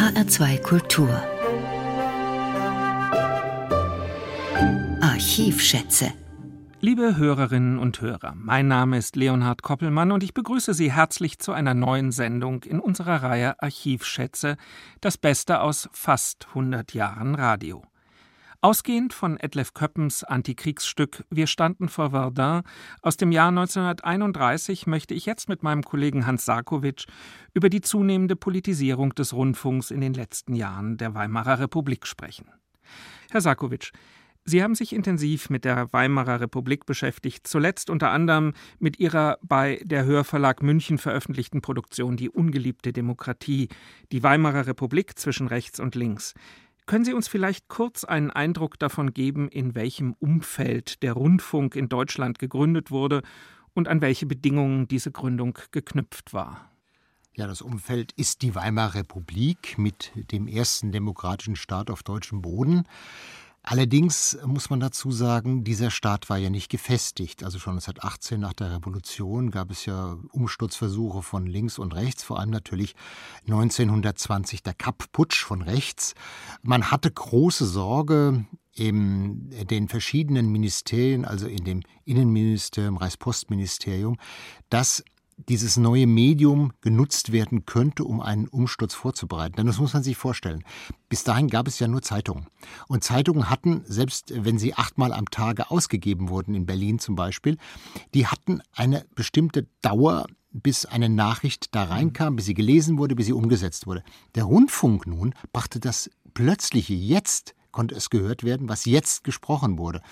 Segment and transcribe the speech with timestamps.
[0.00, 1.10] HR2 Kultur
[5.02, 6.10] Archivschätze
[6.80, 11.52] Liebe Hörerinnen und Hörer, mein Name ist Leonhard Koppelmann und ich begrüße Sie herzlich zu
[11.52, 14.56] einer neuen Sendung in unserer Reihe Archivschätze,
[15.02, 17.82] das Beste aus fast 100 Jahren Radio.
[18.62, 22.60] Ausgehend von Edlef Köppens Antikriegsstück Wir standen vor Verdun
[23.00, 27.06] aus dem Jahr 1931 möchte ich jetzt mit meinem Kollegen Hans Sarkowitsch
[27.54, 32.50] über die zunehmende Politisierung des Rundfunks in den letzten Jahren der Weimarer Republik sprechen.
[33.30, 33.92] Herr Sarkowitsch,
[34.44, 39.80] Sie haben sich intensiv mit der Weimarer Republik beschäftigt, zuletzt unter anderem mit Ihrer bei
[39.84, 43.68] der Hörverlag München veröffentlichten Produktion Die ungeliebte Demokratie,
[44.12, 46.34] die Weimarer Republik zwischen rechts und links.
[46.90, 51.88] Können Sie uns vielleicht kurz einen Eindruck davon geben, in welchem Umfeld der Rundfunk in
[51.88, 53.22] Deutschland gegründet wurde
[53.74, 56.68] und an welche Bedingungen diese Gründung geknüpft war?
[57.32, 62.82] Ja, das Umfeld ist die Weimarer Republik mit dem ersten demokratischen Staat auf deutschem Boden.
[63.62, 67.44] Allerdings muss man dazu sagen, dieser Staat war ja nicht gefestigt.
[67.44, 72.40] Also schon 1918 nach der Revolution gab es ja Umsturzversuche von links und rechts, vor
[72.40, 72.94] allem natürlich
[73.42, 76.14] 1920 der Kapp-Putsch von rechts.
[76.62, 84.16] Man hatte große Sorge, in den verschiedenen Ministerien, also in dem Innenministerium, Reichspostministerium,
[84.70, 85.04] dass
[85.48, 89.56] dieses neue Medium genutzt werden könnte, um einen Umsturz vorzubereiten.
[89.56, 90.64] Denn das muss man sich vorstellen.
[91.08, 92.46] Bis dahin gab es ja nur Zeitungen.
[92.88, 97.56] Und Zeitungen hatten, selbst wenn sie achtmal am Tage ausgegeben wurden, in Berlin zum Beispiel,
[98.14, 103.26] die hatten eine bestimmte Dauer, bis eine Nachricht da reinkam, bis sie gelesen wurde, bis
[103.26, 104.02] sie umgesetzt wurde.
[104.34, 110.02] Der Rundfunk nun brachte das plötzliche Jetzt konnte es gehört werden, was jetzt gesprochen wurde.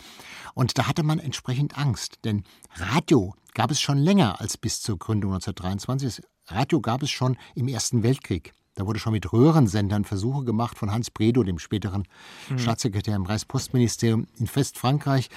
[0.54, 2.44] Und da hatte man entsprechend Angst, denn
[2.76, 6.22] Radio gab es schon länger als bis zur Gründung 1923.
[6.46, 8.52] Radio gab es schon im Ersten Weltkrieg.
[8.74, 12.04] Da wurde schon mit Röhrensendern Versuche gemacht von Hans Bredow, dem späteren
[12.48, 12.58] mhm.
[12.58, 15.28] Staatssekretär im Reichspostministerium in Westfrankreich.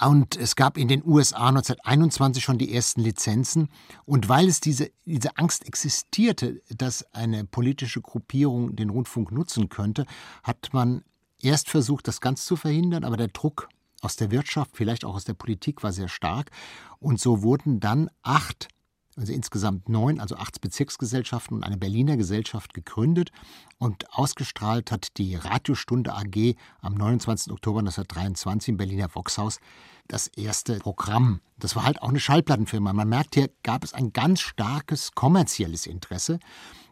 [0.00, 3.68] Und es gab in den USA 1921 schon die ersten Lizenzen.
[4.04, 10.06] Und weil es diese, diese Angst existierte, dass eine politische Gruppierung den Rundfunk nutzen könnte,
[10.42, 11.02] hat man
[11.42, 13.68] erst versucht, das ganz zu verhindern, aber der Druck
[14.00, 16.50] aus der Wirtschaft, vielleicht auch aus der Politik war sehr stark.
[16.98, 18.68] Und so wurden dann acht,
[19.16, 23.30] also insgesamt neun, also acht Bezirksgesellschaften und eine Berliner Gesellschaft gegründet.
[23.78, 27.52] Und ausgestrahlt hat die Radiostunde AG am 29.
[27.52, 29.58] Oktober 1923 im Berliner Voxhaus
[30.08, 31.40] das erste Programm.
[31.58, 32.92] Das war halt auch eine Schallplattenfirma.
[32.92, 36.38] Man merkt, hier gab es ein ganz starkes kommerzielles Interesse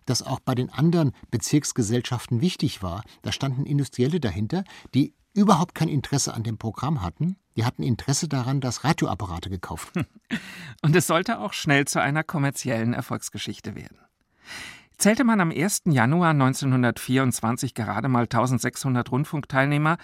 [0.09, 3.03] das auch bei den anderen Bezirksgesellschaften wichtig war.
[3.23, 4.65] Da standen Industrielle dahinter,
[4.95, 7.37] die überhaupt kein Interesse an dem Programm hatten.
[7.57, 9.93] Die hatten Interesse daran, dass Radioapparate gekauft.
[10.83, 13.99] Und es sollte auch schnell zu einer kommerziellen Erfolgsgeschichte werden.
[14.97, 15.83] Zählte man am 1.
[15.87, 19.97] Januar 1924 gerade mal 1600 Rundfunkteilnehmer,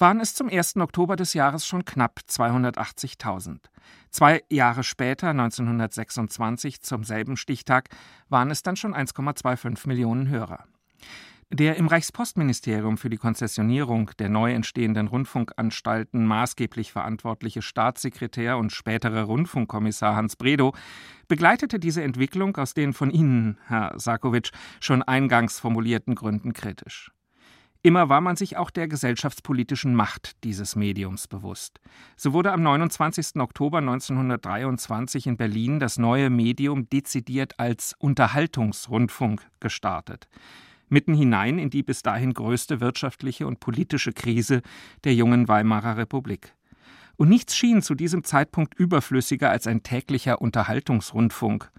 [0.00, 0.76] waren es zum 1.
[0.78, 3.58] Oktober des Jahres schon knapp 280.000.
[4.10, 7.90] Zwei Jahre später, 1926, zum selben Stichtag,
[8.28, 10.64] waren es dann schon 1,25 Millionen Hörer.
[11.52, 19.24] Der im Reichspostministerium für die Konzessionierung der neu entstehenden Rundfunkanstalten maßgeblich verantwortliche Staatssekretär und spätere
[19.24, 20.74] Rundfunkkommissar Hans Bredow
[21.26, 27.10] begleitete diese Entwicklung aus den von Ihnen, Herr Sarkowitsch, schon eingangs formulierten Gründen kritisch.
[27.82, 31.80] Immer war man sich auch der gesellschaftspolitischen Macht dieses Mediums bewusst.
[32.14, 33.36] So wurde am 29.
[33.36, 40.28] Oktober 1923 in Berlin das neue Medium dezidiert als Unterhaltungsrundfunk gestartet.
[40.90, 44.60] Mitten hinein in die bis dahin größte wirtschaftliche und politische Krise
[45.04, 46.54] der jungen Weimarer Republik.
[47.16, 51.70] Und nichts schien zu diesem Zeitpunkt überflüssiger als ein täglicher Unterhaltungsrundfunk.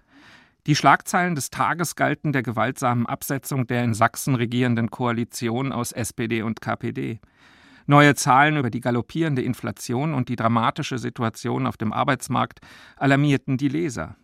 [0.68, 6.42] Die Schlagzeilen des Tages galten der gewaltsamen Absetzung der in Sachsen regierenden Koalition aus SPD
[6.42, 7.18] und KPD.
[7.86, 12.60] Neue Zahlen über die galoppierende Inflation und die dramatische Situation auf dem Arbeitsmarkt
[12.96, 14.14] alarmierten die Leser.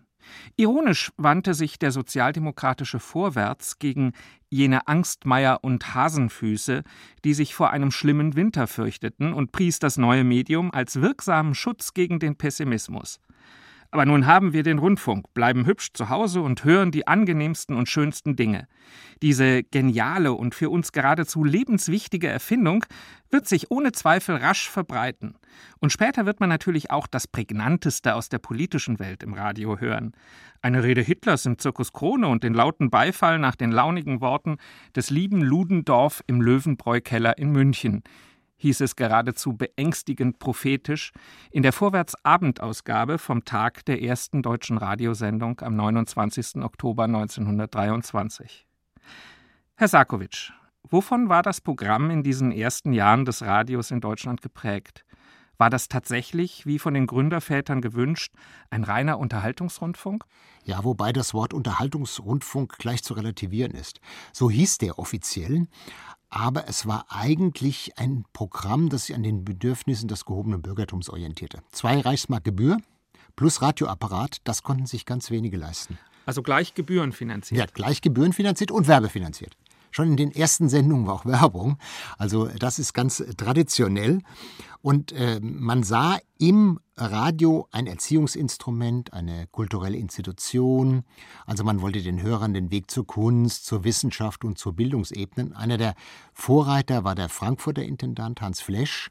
[0.55, 4.13] Ironisch wandte sich der sozialdemokratische Vorwärts gegen
[4.49, 6.85] jene Angstmeier und Hasenfüße,
[7.25, 11.95] die sich vor einem schlimmen Winter fürchteten, und pries das neue Medium als wirksamen Schutz
[11.95, 13.19] gegen den Pessimismus.
[13.91, 17.89] Aber nun haben wir den Rundfunk, bleiben hübsch zu Hause und hören die angenehmsten und
[17.89, 18.69] schönsten Dinge.
[19.23, 22.85] Diese geniale und für uns geradezu lebenswichtige Erfindung
[23.31, 25.37] wird sich ohne Zweifel rasch verbreiten.
[25.81, 30.13] Und später wird man natürlich auch das Prägnanteste aus der politischen Welt im Radio hören.
[30.61, 34.59] Eine Rede Hitlers im Zirkus Krone und den lauten Beifall nach den launigen Worten
[34.95, 38.03] des lieben Ludendorff im Löwenbräu-Keller in München
[38.59, 41.13] hieß es geradezu beängstigend prophetisch
[41.51, 46.57] in der Vorwärts-Abendausgabe vom Tag der ersten deutschen Radiosendung am 29.
[46.57, 48.67] Oktober 1923.
[49.77, 50.53] Herr Sarkovic,
[50.83, 55.05] wovon war das Programm in diesen ersten Jahren des Radios in Deutschland geprägt?
[55.59, 58.33] War das tatsächlich, wie von den Gründervätern gewünscht,
[58.71, 60.25] ein reiner Unterhaltungsrundfunk?
[60.65, 64.01] Ja, wobei das Wort Unterhaltungsrundfunk gleich zu relativieren ist.
[64.33, 65.67] So hieß der offiziell,
[66.31, 71.61] aber es war eigentlich ein Programm, das sich an den Bedürfnissen des gehobenen Bürgertums orientierte.
[71.73, 72.79] Zwei Reichsmark Gebühr
[73.35, 75.99] plus Radioapparat, das konnten sich ganz wenige leisten.
[76.27, 77.59] Also gleich gebührenfinanziert?
[77.59, 79.57] Ja, gleich gebührenfinanziert und werbefinanziert.
[79.91, 81.79] Schon in den ersten Sendungen war auch Werbung.
[82.17, 84.21] Also das ist ganz traditionell.
[84.81, 91.05] Und äh, man sah im Radio ein Erziehungsinstrument, eine kulturelle Institution.
[91.47, 95.57] Also man wollte den Hörern den Weg zur Kunst, zur Wissenschaft und zur Bildungsebene.
[95.57, 95.95] Einer der
[96.33, 99.09] Vorreiter war der Frankfurter Intendant Hans Flesch,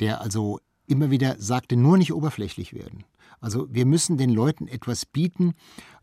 [0.00, 3.04] der also immer wieder sagte, nur nicht oberflächlich werden.
[3.40, 5.54] Also wir müssen den Leuten etwas bieten,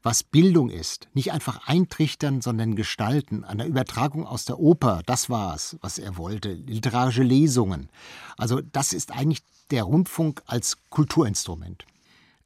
[0.04, 1.08] was Bildung ist.
[1.14, 3.44] Nicht einfach eintrichtern, sondern gestalten.
[3.44, 6.54] Eine Übertragung aus der Oper, das war es, was er wollte.
[6.54, 7.90] Literarische Lesungen.
[8.38, 9.42] Also das ist eigentlich
[9.72, 11.86] der Rundfunk als Kulturinstrument.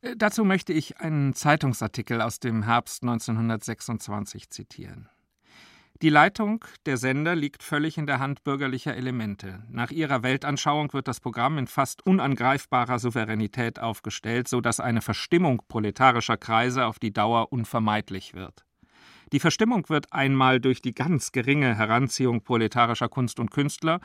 [0.01, 5.09] Äh, dazu möchte ich einen Zeitungsartikel aus dem Herbst 1926 zitieren.
[6.03, 9.63] Die Leitung der Sender liegt völlig in der Hand bürgerlicher Elemente.
[9.69, 15.61] Nach ihrer Weltanschauung wird das Programm in fast unangreifbarer Souveränität aufgestellt, so dass eine Verstimmung
[15.69, 18.65] proletarischer Kreise auf die Dauer unvermeidlich wird.
[19.31, 24.01] Die Verstimmung wird einmal durch die ganz geringe Heranziehung proletarischer Kunst und Künstler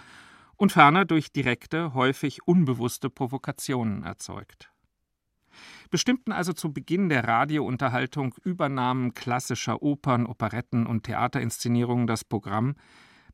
[0.54, 4.70] und ferner durch direkte, häufig unbewusste Provokationen erzeugt
[5.90, 12.74] bestimmten also zu Beginn der Radiounterhaltung Übernahmen klassischer Opern, Operetten und Theaterinszenierungen das Programm,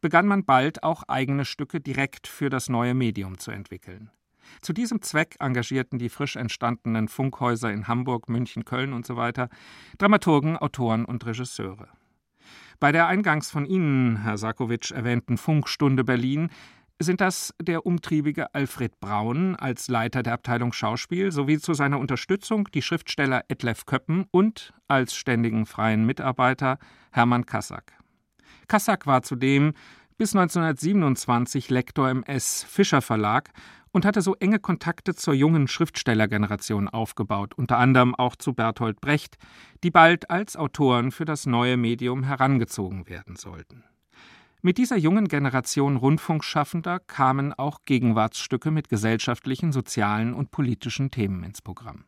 [0.01, 4.11] begann man bald auch eigene Stücke direkt für das neue Medium zu entwickeln.
[4.61, 9.33] Zu diesem Zweck engagierten die frisch entstandenen Funkhäuser in Hamburg, München, Köln usw.
[9.35, 9.47] So
[9.99, 11.89] Dramaturgen, Autoren und Regisseure.
[12.81, 16.51] Bei der eingangs von Ihnen, Herr Sarkovic, erwähnten Funkstunde Berlin
[16.99, 22.69] sind das der umtriebige Alfred Braun als Leiter der Abteilung Schauspiel sowie zu seiner Unterstützung
[22.73, 26.79] die Schriftsteller Etlef Köppen und als ständigen freien Mitarbeiter
[27.11, 27.93] Hermann Kassack.
[28.69, 29.75] Kassack war zudem
[30.17, 32.63] bis 1927 Lektor im S.
[32.63, 33.51] Fischer Verlag
[33.91, 39.37] und hatte so enge Kontakte zur jungen Schriftstellergeneration aufgebaut, unter anderem auch zu Bertolt Brecht,
[39.83, 43.85] die bald als Autoren für das neue Medium herangezogen werden sollten.
[44.67, 51.61] Mit dieser jungen Generation Rundfunkschaffender kamen auch Gegenwartsstücke mit gesellschaftlichen, sozialen und politischen Themen ins
[51.61, 52.07] Programm.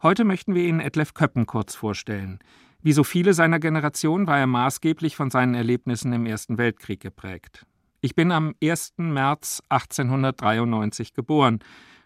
[0.00, 2.38] Heute möchten wir Ihnen Etlef Köppen kurz vorstellen.
[2.80, 7.66] Wie so viele seiner Generation war er maßgeblich von seinen Erlebnissen im Ersten Weltkrieg geprägt.
[8.00, 8.94] Ich bin am 1.
[8.96, 11.58] März 1893 geboren,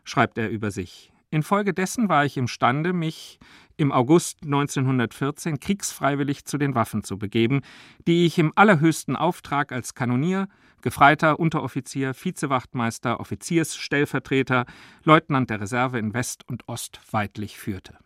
[0.02, 1.12] schreibt er über sich.
[1.36, 3.38] Infolgedessen war ich imstande, mich
[3.76, 7.60] im August 1914 kriegsfreiwillig zu den Waffen zu begeben,
[8.06, 10.48] die ich im allerhöchsten Auftrag als Kanonier,
[10.80, 14.64] Gefreiter, Unteroffizier, Vizewachtmeister, Offiziersstellvertreter,
[15.04, 17.98] Leutnant der Reserve in West und Ost weidlich führte.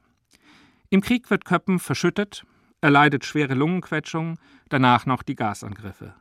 [0.89, 2.45] Im Krieg wird Köppen verschüttet,
[2.81, 4.41] er leidet schwere Lungenquetschung,
[4.71, 6.15] danach noch die Gasangriffe.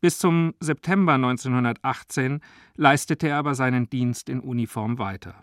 [0.00, 2.40] Bis zum September 1918
[2.74, 5.36] leistete er aber seinen Dienst in Uniform weiter.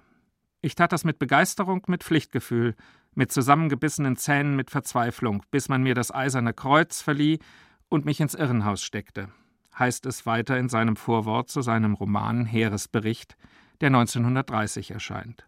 [0.61, 2.75] Ich tat das mit Begeisterung, mit Pflichtgefühl,
[3.15, 7.39] mit zusammengebissenen Zähnen, mit Verzweiflung, bis man mir das eiserne Kreuz verlieh
[7.87, 9.29] und mich ins Irrenhaus steckte,
[9.77, 13.37] heißt es weiter in seinem Vorwort zu seinem Roman Heeresbericht,
[13.79, 15.45] der 1930 erscheint.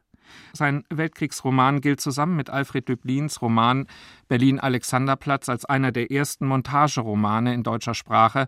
[0.54, 3.88] Sein Weltkriegsroman gilt zusammen mit Alfred Döblins Roman
[4.30, 8.48] Berlin Alexanderplatz als einer der ersten Montageromane in deutscher Sprache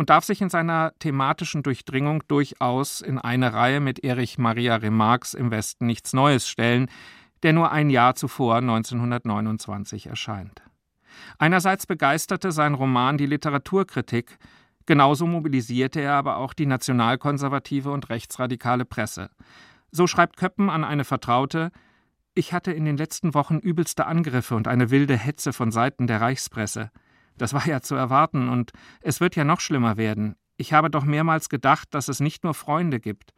[0.00, 5.34] und darf sich in seiner thematischen Durchdringung durchaus in eine Reihe mit Erich Maria Remarques
[5.34, 6.88] im Westen nichts Neues stellen,
[7.42, 10.62] der nur ein Jahr zuvor 1929 erscheint.
[11.38, 14.38] Einerseits begeisterte sein Roman die Literaturkritik,
[14.86, 19.28] genauso mobilisierte er aber auch die nationalkonservative und rechtsradikale Presse.
[19.90, 21.72] So schreibt Köppen an eine Vertraute
[22.32, 26.22] Ich hatte in den letzten Wochen übelste Angriffe und eine wilde Hetze von Seiten der
[26.22, 26.90] Reichspresse.
[27.36, 30.36] Das war ja zu erwarten, und es wird ja noch schlimmer werden.
[30.56, 33.32] Ich habe doch mehrmals gedacht, dass es nicht nur Freunde gibt,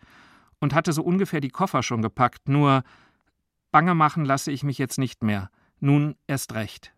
[0.60, 2.84] und hatte so ungefähr die Koffer schon gepackt, nur
[3.72, 5.50] bange machen lasse ich mich jetzt nicht mehr.
[5.80, 6.94] Nun erst recht.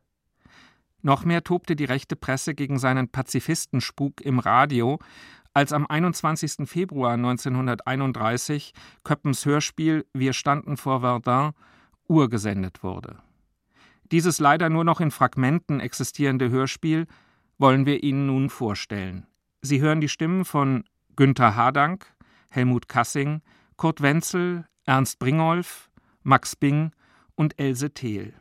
[1.00, 4.98] Noch mehr tobte die rechte Presse gegen seinen Pazifistenspuk im Radio,
[5.54, 6.68] als am 21.
[6.68, 8.72] Februar 1931
[9.04, 11.52] Köppens Hörspiel Wir standen vor Verdun
[12.08, 13.18] urgesendet wurde.
[14.14, 17.08] Dieses leider nur noch in Fragmenten existierende Hörspiel
[17.58, 19.26] wollen wir Ihnen nun vorstellen.
[19.60, 20.84] Sie hören die Stimmen von
[21.16, 22.06] Günther Hadank,
[22.48, 23.42] Helmut Kassing,
[23.76, 25.90] Kurt Wenzel, Ernst Bringolf,
[26.22, 26.92] Max Bing
[27.34, 28.34] und Else Thiel.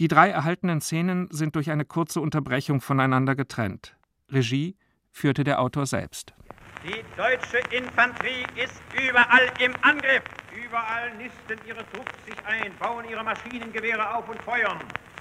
[0.00, 3.96] Die drei erhaltenen Szenen sind durch eine kurze Unterbrechung voneinander getrennt.
[4.32, 4.76] Regie
[5.12, 6.34] führte der Autor selbst.
[6.84, 10.22] Die deutsche Infanterie ist überall im Angriff.
[10.54, 14.78] Überall nisten ihre Trupps sich ein, bauen ihre Maschinengewehre auf und feuern.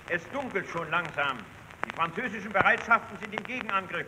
[0.10, 1.38] Es dunkelt schon langsam.
[1.86, 4.08] Die französischen Bereitschaften sind im Gegenangriff.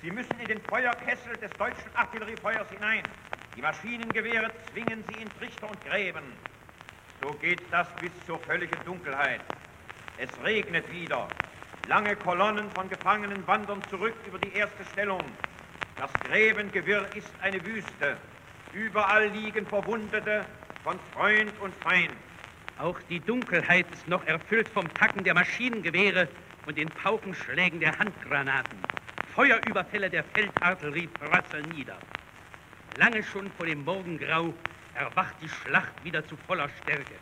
[0.00, 3.02] Sie müssen in den Feuerkessel des deutschen Artilleriefeuers hinein.
[3.56, 6.22] Die Maschinengewehre zwingen sie in Trichter und Gräben.
[7.20, 9.40] So geht das bis zur völligen Dunkelheit.
[10.18, 11.26] Es regnet wieder.
[11.88, 15.24] Lange Kolonnen von Gefangenen wandern zurück über die erste Stellung.
[16.02, 18.16] Das Gräbengewirr ist eine Wüste.
[18.72, 20.44] Überall liegen Verwundete
[20.82, 22.10] von Freund und Feind.
[22.76, 26.26] Auch die Dunkelheit ist noch erfüllt vom Tacken der Maschinengewehre
[26.66, 28.76] und den Paukenschlägen der Handgranaten.
[29.32, 31.98] Feuerüberfälle der Feldartillerie prasseln nieder.
[32.96, 34.52] Lange schon vor dem Morgengrau
[34.96, 37.14] erwacht die Schlacht wieder zu voller Stärke.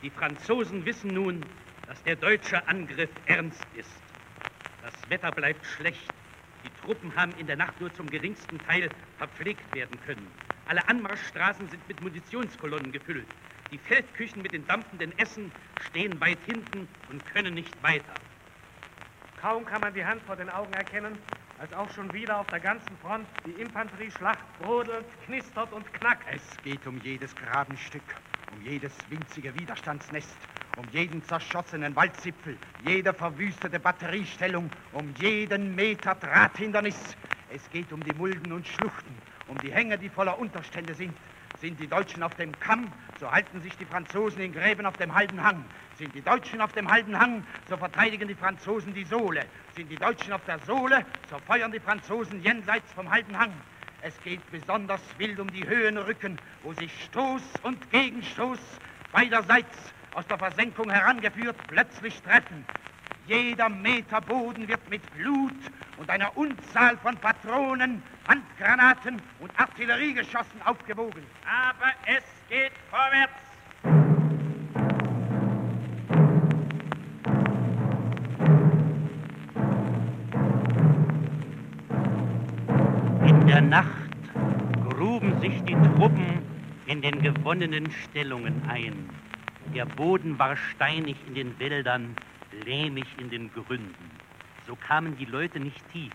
[0.00, 1.44] Die Franzosen wissen nun,
[1.88, 3.90] dass der deutsche Angriff ernst ist.
[4.80, 6.21] Das Wetter bleibt schlecht.
[6.64, 8.88] Die Truppen haben in der Nacht nur zum geringsten Teil
[9.18, 10.26] verpflegt werden können.
[10.68, 13.26] Alle Anmarschstraßen sind mit Munitionskolonnen gefüllt.
[13.70, 15.50] Die Feldküchen mit den dampfenden Essen
[15.88, 18.14] stehen weit hinten und können nicht weiter.
[19.40, 21.18] Kaum kann man die Hand vor den Augen erkennen,
[21.58, 26.26] als auch schon wieder auf der ganzen Front die Infanterieschlacht brodelt, knistert und knackt.
[26.30, 28.02] Es geht um jedes Grabenstück,
[28.54, 30.36] um jedes winzige Widerstandsnest,
[30.76, 37.16] um jeden zerschossenen Waldzipfel, jede verwüstete Batteriestellung, um jeden Meter Drahthindernis.
[37.54, 39.14] Es geht um die Mulden und Schluchten,
[39.48, 41.14] um die Hänge, die voller Unterstände sind.
[41.60, 45.14] Sind die Deutschen auf dem Kamm, so halten sich die Franzosen in Gräben auf dem
[45.14, 45.64] halben Hang.
[45.96, 49.44] Sind die Deutschen auf dem halben Hang, so verteidigen die Franzosen die Sohle.
[49.76, 53.52] Sind die Deutschen auf der Sohle, so feuern die Franzosen jenseits vom halben Hang.
[54.00, 58.58] Es geht besonders wild um die Höhenrücken, wo sich Stoß und Gegenstoß
[59.12, 62.64] beiderseits aus der Versenkung herangeführt plötzlich treffen.
[63.26, 65.54] Jeder Meter Boden wird mit Blut
[65.96, 71.22] und einer Unzahl von Patronen, Handgranaten und Artilleriegeschossen aufgewogen.
[71.46, 73.32] Aber es geht vorwärts.
[83.28, 83.86] In der Nacht
[84.90, 86.42] gruben sich die Truppen
[86.86, 89.21] in den gewonnenen Stellungen ein.
[89.66, 92.14] Der Boden war steinig in den Wäldern,
[92.64, 94.10] lehmig in den Gründen.
[94.66, 96.12] So kamen die Leute nicht tief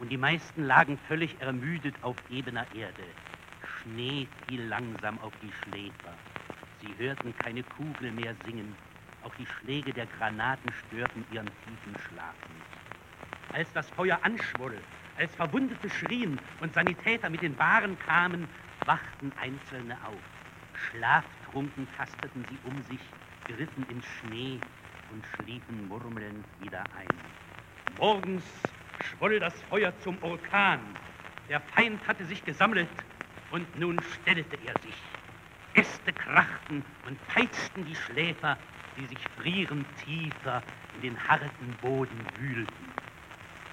[0.00, 3.04] und die meisten lagen völlig ermüdet auf ebener Erde.
[3.64, 6.14] Schnee fiel langsam auf die Schläfer.
[6.80, 8.74] Sie hörten keine Kugel mehr singen.
[9.22, 13.56] Auch die Schläge der Granaten störten ihren tiefen Schlaf nicht.
[13.56, 14.78] Als das Feuer anschwoll,
[15.16, 18.48] als Verwundete schrien und Sanitäter mit den Bahren kamen,
[18.84, 20.35] wachten Einzelne auf.
[20.76, 23.00] Schlaftrunken tasteten sie um sich,
[23.48, 24.58] griffen in Schnee
[25.12, 27.08] und schliefen murmelnd wieder ein.
[27.98, 28.44] Morgens
[29.00, 30.80] schwoll das Feuer zum Orkan.
[31.48, 32.88] Der Feind hatte sich gesammelt
[33.52, 34.96] und nun stellte er sich.
[35.74, 38.56] Äste krachten und peitschten die Schläfer,
[38.96, 40.62] die sich frierend tiefer
[40.96, 42.86] in den harten Boden wühlten.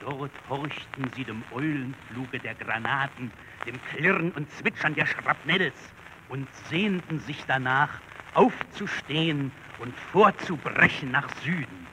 [0.02, 3.32] Dort horchten sie dem Eulenfluge der Granaten,
[3.66, 5.94] dem Klirren und Zwitschern der Schrapnells
[6.34, 8.02] und sehnten sich danach,
[8.34, 11.86] aufzustehen und vorzubrechen nach Süden.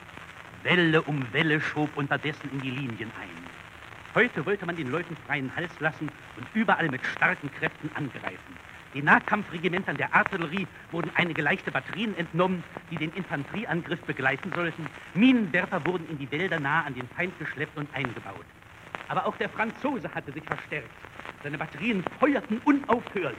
[0.62, 3.44] Welle um Welle schob unterdessen in die Linien ein.
[4.14, 8.56] Heute wollte man den Leuten freien Hals lassen und überall mit starken Kräften angreifen.
[8.94, 14.87] Den Nahkampfregimentern der Artillerie wurden einige leichte Batterien entnommen, die den Infanterieangriff begleiten sollten.
[15.12, 18.47] Minenwerfer wurden in die Wälder nah an den Feind geschleppt und eingebaut.
[19.09, 20.88] Aber auch der Franzose hatte sich verstärkt.
[21.42, 23.37] Seine Batterien feuerten unaufhörlich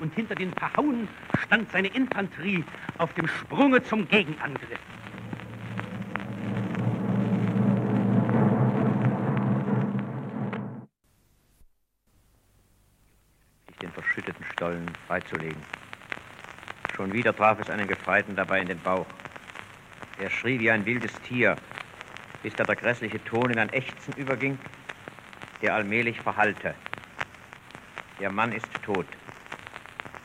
[0.00, 1.08] und hinter den Verhauen
[1.44, 2.64] stand seine Infanterie
[2.98, 4.78] auf dem Sprunge zum Gegenangriff.
[13.66, 15.60] sich den verschütteten Stollen freizulegen.
[16.94, 19.06] Schon wieder traf es einen Gefreiten dabei in den Bauch.
[20.20, 21.56] Er schrie wie ein wildes Tier,
[22.42, 24.58] bis da der grässliche Ton in ein Ächzen überging,
[25.60, 26.74] der allmählich verhallte.
[28.20, 29.06] Der Mann ist tot.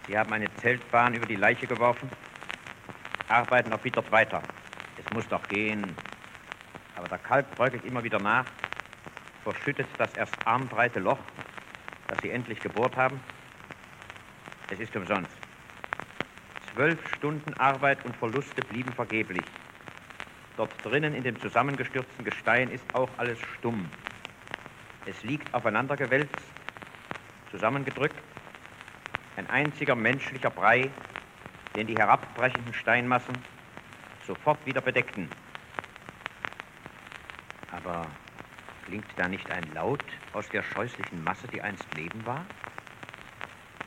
[0.10, 2.10] Sie haben eine Zeltbahn über die Leiche geworfen,
[3.28, 4.42] arbeiten erbittert weiter.
[4.98, 5.96] Es muss doch gehen.
[6.98, 8.48] Aber der Kalk bröckelt immer wieder nach,
[9.44, 11.20] verschüttet das erst armbreite Loch,
[12.10, 13.20] das sie endlich gebohrt haben.
[14.72, 15.30] Es ist umsonst.
[16.74, 19.46] Zwölf Stunden Arbeit und Verluste blieben vergeblich.
[20.58, 23.86] Dort drinnen in dem zusammengestürzten Gestein ist auch alles stumm.
[25.06, 26.34] Es liegt aufeinandergewälzt,
[27.52, 28.18] zusammengedrückt,
[29.40, 30.90] ein einziger menschlicher Brei,
[31.76, 33.36] den die herabbrechenden Steinmassen
[34.28, 35.28] sofort wieder bedeckten.
[37.72, 38.06] Aber
[38.90, 40.04] Klingt da nicht ein Laut
[40.34, 42.44] aus der scheußlichen Masse, die einst Leben war?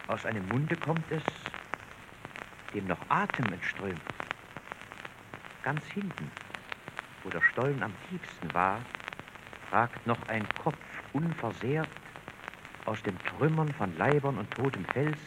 [0.06, 1.24] Aus einem Munde kommt es,
[2.72, 4.00] dem noch Atem entströmt.
[5.64, 6.30] Ganz hinten,
[7.24, 8.78] wo der Stollen am tiefsten war,
[9.72, 10.78] ragt noch ein Kopf
[11.12, 11.90] unversehrt
[12.84, 15.18] aus den Trümmern von Leibern und totem Fels,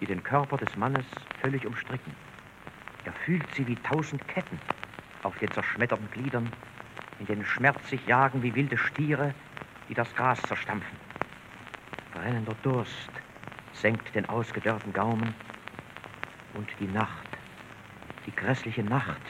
[0.00, 1.04] die den Körper des Mannes
[1.40, 2.12] völlig umstricken.
[3.04, 4.58] Er fühlt sie wie tausend Ketten
[5.22, 6.50] auf den zerschmetterten Gliedern,
[7.18, 9.34] in denen Schmerz sich jagen wie wilde Stiere,
[9.88, 10.96] die das Gras zerstampfen.
[12.12, 13.10] Brennender Durst
[13.72, 15.34] senkt den ausgedörrten Gaumen
[16.54, 17.28] und die Nacht,
[18.26, 19.20] die grässliche Nacht,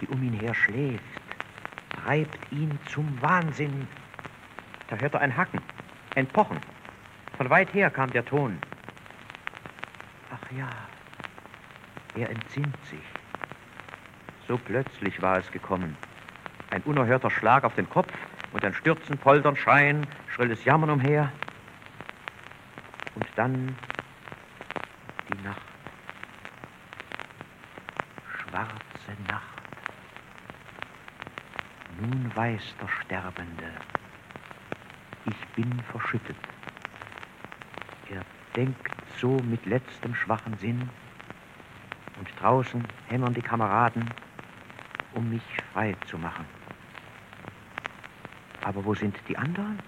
[0.00, 1.02] die um ihn her schläft,
[1.88, 3.86] treibt ihn zum Wahnsinn.
[4.88, 5.60] Da hört er ein Hacken,
[6.14, 6.58] ein Pochen.
[7.36, 8.58] Von weit her kam der Ton.
[10.56, 10.68] Ja,
[12.14, 13.00] er entsinnt sich.
[14.46, 15.96] So plötzlich war es gekommen.
[16.70, 18.12] Ein unerhörter Schlag auf den Kopf
[18.52, 21.32] und ein Stürzen, Poltern, Schreien, schrilles Jammern umher.
[23.14, 23.76] Und dann
[25.28, 25.62] die Nacht.
[28.38, 29.42] Schwarze Nacht.
[32.00, 33.70] Nun weiß der Sterbende,
[35.26, 36.36] ich bin verschüttet.
[38.10, 38.22] Er
[38.56, 40.88] denkt so mit letztem schwachen Sinn,
[42.18, 44.08] und draußen hämmern die Kameraden,
[45.14, 45.42] um mich
[45.72, 46.44] frei zu machen.
[48.62, 49.80] Aber wo sind die anderen?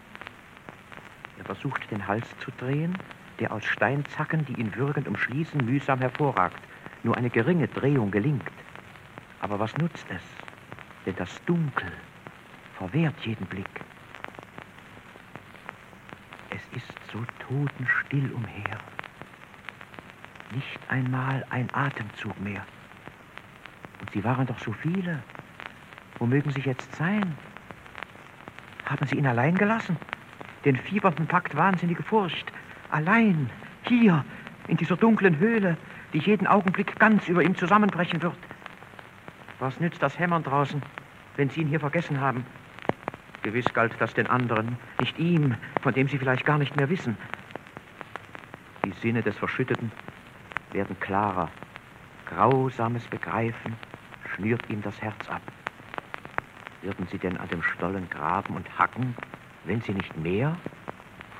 [1.39, 2.99] Er versucht den Hals zu drehen,
[3.39, 6.61] der aus Steinzacken, die ihn würgend umschließen, mühsam hervorragt.
[7.03, 8.51] Nur eine geringe Drehung gelingt.
[9.41, 10.23] Aber was nutzt es?
[11.07, 11.93] Denn das Dunkel
[12.79, 13.81] verwehrt jeden Blick.
[16.51, 18.79] Es ist so totenstill umher.
[20.55, 22.65] Nicht einmal ein Atemzug mehr.
[24.01, 25.21] Und sie waren doch so viele.
[26.19, 27.37] Wo mögen sie jetzt sein?
[28.85, 29.97] Haben sie ihn allein gelassen?
[30.65, 32.53] Den fiebernden packt wahnsinnige Furcht.
[32.91, 33.51] Allein,
[33.83, 34.25] hier,
[34.69, 35.77] in dieser dunklen Höhle,
[36.13, 38.37] die jeden Augenblick ganz über ihm zusammenbrechen wird.
[39.59, 40.81] Was nützt das Hämmern draußen,
[41.37, 42.47] wenn sie ihn hier vergessen haben?
[43.43, 47.17] Gewiss galt das den anderen, nicht ihm, von dem sie vielleicht gar nicht mehr wissen.
[48.85, 49.91] Die Sinne des Verschütteten
[50.75, 51.49] werden klarer.
[52.27, 53.77] Grausames Begreifen
[54.35, 55.43] schnürt ihm das Herz ab.
[56.83, 59.17] Würden sie denn an dem Stollen graben und hacken,
[59.65, 60.57] wenn sie nicht mehr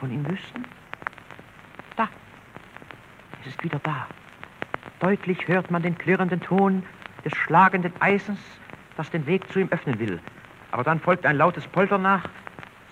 [0.01, 0.65] von ihm wüssten?
[1.97, 2.09] Da,
[3.43, 4.07] es ist wieder da.
[5.01, 6.83] Deutlich hört man den klirrenden Ton
[7.25, 8.41] des schlagenden Eisens,
[8.97, 10.21] das den Weg zu ihm öffnen will.
[10.71, 12.25] Aber dann folgt ein lautes Poltern nach,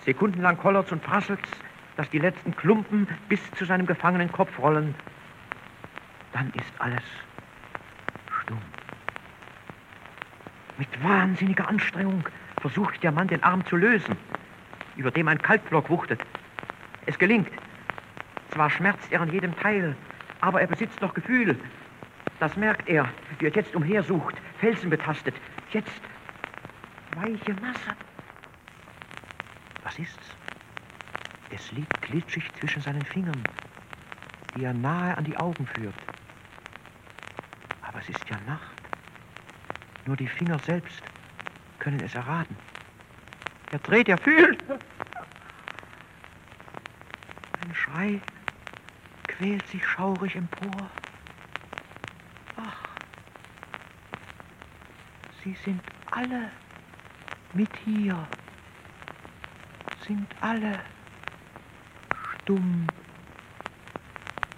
[0.05, 1.49] sekundenlang kollert's und prasselt's,
[1.95, 4.95] dass die letzten Klumpen bis zu seinem gefangenen Kopf rollen.
[6.33, 7.03] Dann ist alles
[8.41, 8.61] stumm.
[10.77, 12.27] Mit wahnsinniger Anstrengung
[12.59, 14.17] versucht der Mann, den Arm zu lösen,
[14.95, 16.19] über dem ein Kalkblock wuchtet.
[17.05, 17.51] Es gelingt.
[18.49, 19.95] Zwar schmerzt er an jedem Teil,
[20.41, 21.57] aber er besitzt noch Gefühl.
[22.39, 23.07] Das merkt er,
[23.39, 25.35] wie er jetzt umhersucht, Felsen betastet.
[25.71, 26.01] Jetzt
[27.15, 27.95] weiche Masse.
[29.83, 30.35] Was ist's?
[31.51, 33.43] Es liegt glitschig zwischen seinen Fingern,
[34.55, 35.93] die er nahe an die Augen führt.
[38.03, 38.81] Es ist ja Nacht.
[40.05, 41.01] Nur die Finger selbst
[41.79, 42.57] können es erraten.
[43.71, 44.61] Er dreht, er fühlt.
[47.61, 48.21] Ein Schrei
[49.27, 50.89] quält sich schaurig empor.
[52.57, 52.87] Ach,
[55.43, 56.49] sie sind alle
[57.53, 58.27] mit hier,
[60.05, 60.79] sind alle
[62.35, 62.87] stumm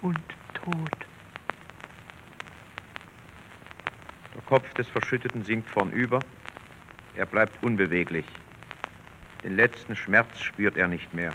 [0.02, 0.20] und
[0.52, 1.06] tot.
[4.34, 6.20] Der Kopf des Verschütteten sinkt vornüber.
[7.16, 8.26] Er bleibt unbeweglich.
[9.42, 11.32] Den letzten Schmerz spürt er nicht mehr.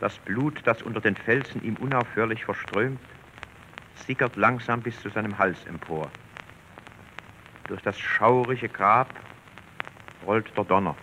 [0.00, 3.00] Das Blut, das unter den Felsen ihm unaufhörlich verströmt,
[4.06, 6.10] sickert langsam bis zu seinem Hals empor.
[7.68, 9.08] Durch das schaurige Grab
[10.26, 10.96] rollt der Donner.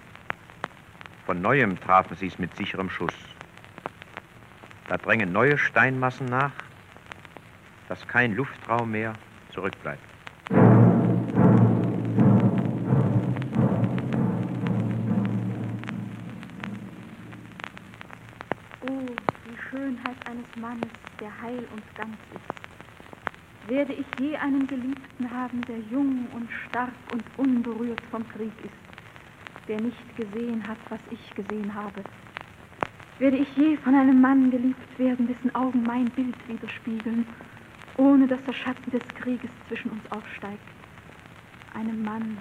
[1.27, 3.13] Von neuem trafen sie es mit sicherem Schuss.
[4.87, 6.53] Da drängen neue Steinmassen nach,
[7.87, 9.13] dass kein Luftraum mehr
[9.53, 10.06] zurückbleibt.
[21.41, 23.69] Heil und ganz ist.
[23.69, 29.67] Werde ich je einen Geliebten haben, der jung und stark und unberührt vom Krieg ist,
[29.67, 32.01] der nicht gesehen hat, was ich gesehen habe?
[33.19, 37.25] Werde ich je von einem Mann geliebt werden, dessen Augen mein Bild widerspiegeln,
[37.97, 40.61] ohne dass der Schatten des Krieges zwischen uns aufsteigt?
[41.73, 42.37] Einem Mann,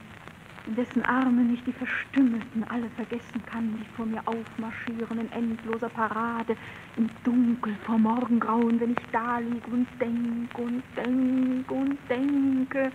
[0.66, 5.88] in dessen Armen ich die Verstümmelten alle vergessen kann, die vor mir aufmarschieren in endloser
[5.88, 6.56] Parade,
[6.96, 12.90] im Dunkel vor Morgengrauen, wenn ich da lieg und denk und denk und denke,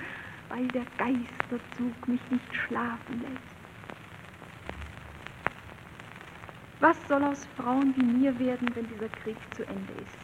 [0.49, 3.61] weil der Geisterzug mich nicht schlafen lässt.
[6.81, 10.17] Was soll aus Frauen wie mir werden, wenn dieser Krieg zu Ende ist?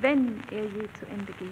[0.00, 1.50] Wenn er je zu Ende geht.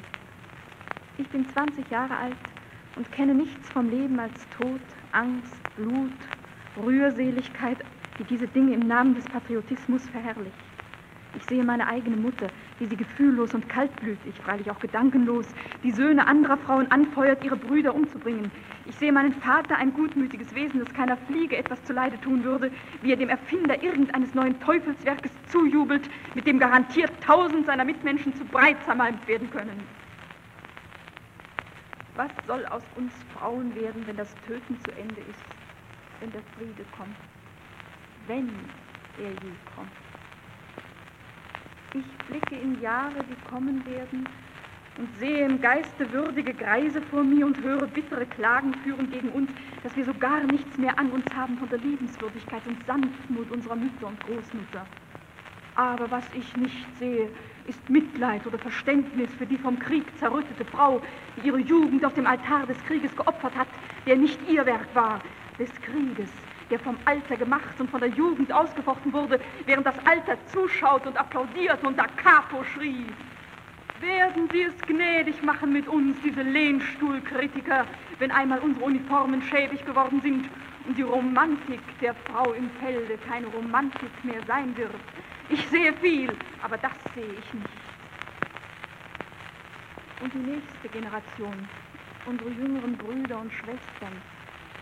[1.18, 2.54] Ich bin 20 Jahre alt
[2.97, 4.81] und kenne nichts vom Leben als Tod,
[5.13, 6.13] Angst, Blut,
[6.77, 7.79] Rührseligkeit,
[8.19, 10.53] die diese Dinge im Namen des Patriotismus verherrlicht.
[11.37, 12.47] Ich sehe meine eigene Mutter,
[12.79, 15.47] wie sie gefühllos und kaltblütig, freilich auch gedankenlos,
[15.83, 18.53] die Söhne anderer Frauen anfeuert, ihre Brüder umzubringen.
[18.87, 22.71] Ich sehe meinen Vater, ein gutmütiges Wesen, das keiner Fliege etwas zuleide tun würde,
[23.03, 28.45] wie er dem Erfinder irgendeines neuen Teufelswerkes zujubelt, mit dem garantiert tausend seiner Mitmenschen zu
[28.45, 30.04] breit zermalmt werden können.
[32.16, 35.44] Was soll aus uns Frauen werden, wenn das Töten zu Ende ist,
[36.20, 37.16] wenn der Friede kommt,
[38.27, 38.48] wenn
[39.18, 39.90] er je kommt?
[41.94, 44.29] Ich blicke in Jahre, die kommen werden,
[44.96, 49.50] und sehe im Geiste würdige Greise vor mir und höre bittere Klagen führen gegen uns,
[49.83, 53.77] dass wir so gar nichts mehr an uns haben von der Liebenswürdigkeit und Sanftmut unserer
[53.77, 54.87] Mütter und Großmütter.
[55.77, 57.29] Aber was ich nicht sehe,
[57.67, 61.01] ist Mitleid oder Verständnis für die vom Krieg zerrüttete Frau,
[61.37, 63.69] die ihre Jugend auf dem Altar des Krieges geopfert hat,
[64.07, 65.21] der nicht ihr Werk war,
[65.59, 66.31] des Krieges,
[66.71, 71.17] der vom Alter gemacht und von der Jugend ausgefochten wurde, während das Alter zuschaut und
[71.17, 73.07] applaudiert und da Capo schrie.
[74.01, 77.87] Werden Sie es gnädig machen mit uns, diese Lehnstuhlkritiker,
[78.19, 80.49] wenn einmal unsere Uniformen schäbig geworden sind
[80.87, 84.95] und die Romantik der Frau im Felde keine Romantik mehr sein wird.
[85.49, 87.69] Ich sehe viel, aber das sehe ich nicht.
[90.21, 91.69] Und die nächste Generation,
[92.27, 94.23] unsere jüngeren Brüder und Schwestern,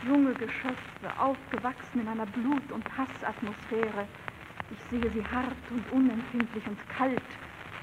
[0.06, 4.06] junge Geschöpfe, aufgewachsen in einer Blut- und Hassatmosphäre.
[4.70, 7.20] Ich sehe sie hart und unempfindlich und kalt,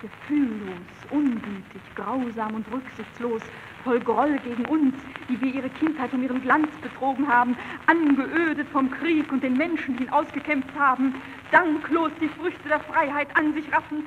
[0.01, 0.79] gefühllos,
[1.11, 3.41] ungütig, grausam und rücksichtslos,
[3.83, 4.95] voll Groll gegen uns,
[5.27, 9.97] die wir ihre Kindheit um ihren Glanz betrogen haben, angeödet vom Krieg und den Menschen,
[9.97, 11.15] die ihn ausgekämpft haben,
[11.51, 14.05] danklos die Früchte der Freiheit an sich raffend,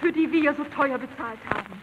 [0.00, 1.82] für die wir so teuer bezahlt haben.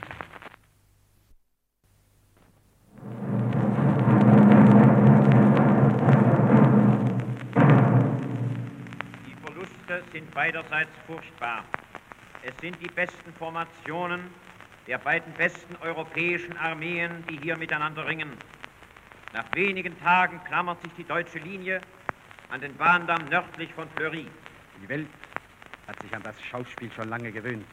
[9.27, 11.63] Die Verluste sind beiderseits furchtbar.
[12.43, 14.21] Es sind die besten Formationen
[14.87, 18.31] der beiden besten europäischen Armeen, die hier miteinander ringen.
[19.33, 21.81] Nach wenigen Tagen klammert sich die deutsche Linie
[22.49, 24.27] an den Bahndamm nördlich von Fleury.
[24.81, 25.07] Die Welt
[25.87, 27.65] hat sich an das Schauspiel schon lange gewöhnt.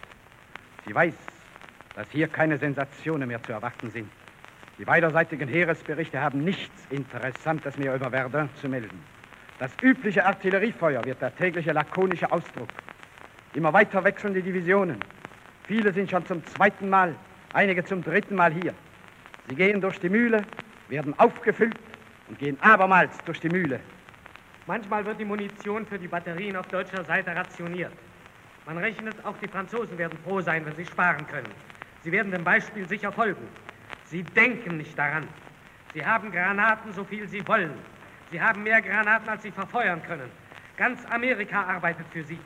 [0.86, 1.14] Sie weiß,
[1.94, 4.10] dass hier keine Sensationen mehr zu erwarten sind.
[4.78, 9.00] Die beiderseitigen Heeresberichte haben nichts Interessantes mehr über Verdun zu melden.
[9.58, 12.68] Das übliche Artilleriefeuer wird der tägliche lakonische Ausdruck.
[13.54, 14.98] Immer weiter wechseln die Divisionen.
[15.62, 17.14] Viele sind schon zum zweiten Mal,
[17.52, 18.74] einige zum dritten Mal hier.
[19.48, 20.42] Sie gehen durch die Mühle,
[20.88, 21.76] werden aufgefüllt
[22.28, 23.78] und gehen abermals durch die Mühle.
[24.66, 27.92] Manchmal wird die Munition für die Batterien auf deutscher Seite rationiert.
[28.66, 31.50] Man rechnet, auch die Franzosen werden froh sein, wenn sie sparen können.
[32.02, 33.46] Sie werden dem Beispiel sicher folgen.
[34.06, 35.28] Sie denken nicht daran.
[35.92, 37.74] Sie haben Granaten, so viel sie wollen.
[38.30, 40.30] Sie haben mehr Granaten, als sie verfeuern können.
[40.78, 42.38] Ganz Amerika arbeitet für sie.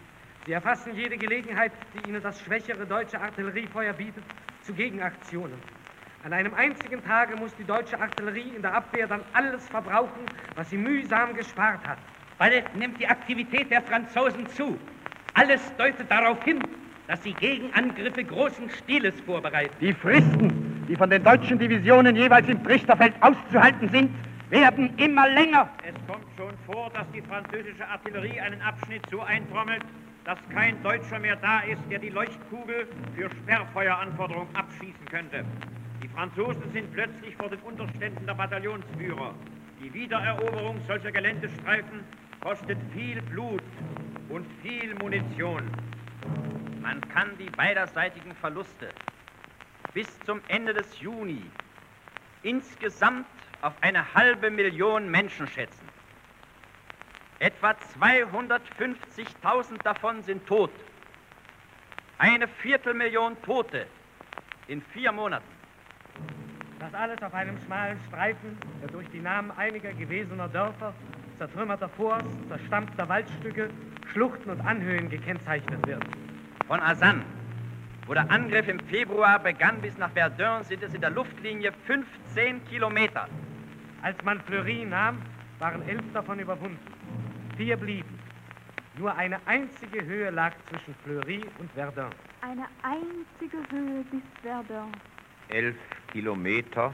[0.45, 4.25] Sie erfassen jede Gelegenheit, die ihnen das schwächere deutsche Artilleriefeuer bietet,
[4.63, 5.78] zu Gegenaktionen.
[6.25, 10.27] An einem einzigen Tage muss die deutsche Artillerie in der Abwehr dann alles verbrauchen,
[10.57, 11.99] was sie mühsam gespart hat.
[12.39, 14.77] Bald nimmt die Aktivität der Franzosen zu.
[15.35, 16.61] Alles deutet darauf hin,
[17.07, 19.75] dass sie Gegenangriffe großen Stiles vorbereiten.
[19.81, 24.11] Die Fristen, die von den deutschen Divisionen jeweils im Trichterfeld auszuhalten sind,
[24.51, 25.69] werden immer länger.
[25.87, 29.83] Es kommt schon vor, dass die französische Artillerie einen Abschnitt so eintrommelt,
[30.25, 35.45] dass kein Deutscher mehr da ist, der die Leuchtkugel für Sperrfeueranforderung abschießen könnte.
[36.19, 39.37] Franzosen sind plötzlich vor den Unterständen der Bataillonsführer.
[39.79, 42.05] Die Wiedereroberung solcher Geländestreifen
[42.43, 43.63] kostet viel Blut
[44.29, 45.63] und viel Munition.
[46.83, 48.89] Man kann die beiderseitigen Verluste
[49.95, 51.41] bis zum Ende des Juni
[52.43, 53.29] insgesamt
[53.63, 55.89] auf eine halbe Million Menschen schätzen.
[57.39, 60.73] Etwa 250.000 davon sind tot.
[62.19, 63.87] Eine Viertelmillion Tote
[64.67, 65.58] in vier Monaten.
[66.79, 70.95] Das alles auf einem schmalen Streifen, der durch die Namen einiger gewesener Dörfer,
[71.37, 73.69] zertrümmerter Forts, zerstampfter Waldstücke,
[74.12, 76.05] Schluchten und Anhöhen gekennzeichnet wird.
[76.67, 77.25] Von Asan,
[78.07, 82.64] wo der Angriff im Februar begann, bis nach Verdun sind es in der Luftlinie 15
[82.67, 83.27] Kilometer.
[84.03, 85.21] Als man Fleury nahm,
[85.59, 86.79] waren elf davon überwunden.
[87.57, 88.19] Vier blieben.
[88.97, 92.11] Nur eine einzige Höhe lag zwischen Fleury und Verdun.
[92.41, 94.93] Eine einzige Höhe bis Verdun.
[95.49, 95.77] Elf
[96.13, 96.93] Kilometer,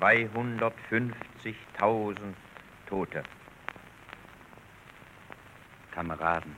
[0.00, 2.34] 250.000
[2.88, 3.22] Tote.
[5.90, 6.54] Kameraden,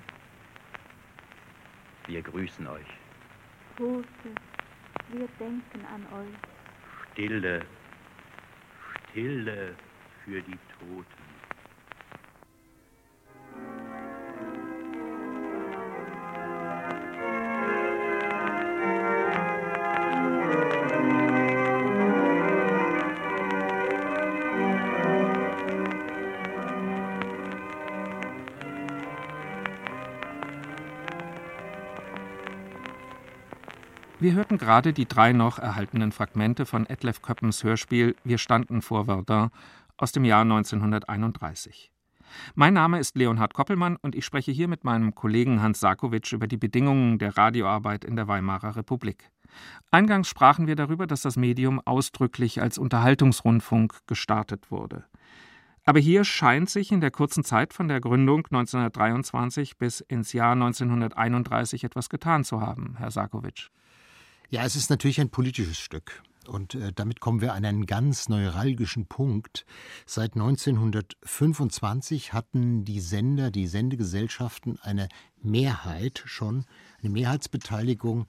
[2.06, 2.86] wir grüßen euch.
[3.76, 4.06] Tote,
[5.08, 6.36] wir denken an euch.
[7.12, 7.64] Stille,
[9.10, 9.74] Stille
[10.24, 11.25] für die Toten.
[34.26, 39.04] Wir hörten gerade die drei noch erhaltenen Fragmente von Etlef Köppens Hörspiel Wir standen vor
[39.04, 39.50] Verdun
[39.96, 41.92] aus dem Jahr 1931.
[42.56, 46.48] Mein Name ist Leonhard Koppelmann und ich spreche hier mit meinem Kollegen Hans Sarkowitsch über
[46.48, 49.30] die Bedingungen der Radioarbeit in der Weimarer Republik.
[49.92, 55.04] Eingangs sprachen wir darüber, dass das Medium ausdrücklich als Unterhaltungsrundfunk gestartet wurde.
[55.84, 60.54] Aber hier scheint sich in der kurzen Zeit von der Gründung 1923 bis ins Jahr
[60.54, 63.70] 1931 etwas getan zu haben, Herr Sarkowitsch.
[64.50, 66.22] Ja, es ist natürlich ein politisches Stück.
[66.46, 69.66] Und äh, damit kommen wir an einen ganz neuralgischen Punkt.
[70.06, 75.08] Seit 1925 hatten die Sender, die Sendegesellschaften eine
[75.42, 76.64] Mehrheit schon,
[77.00, 78.26] eine Mehrheitsbeteiligung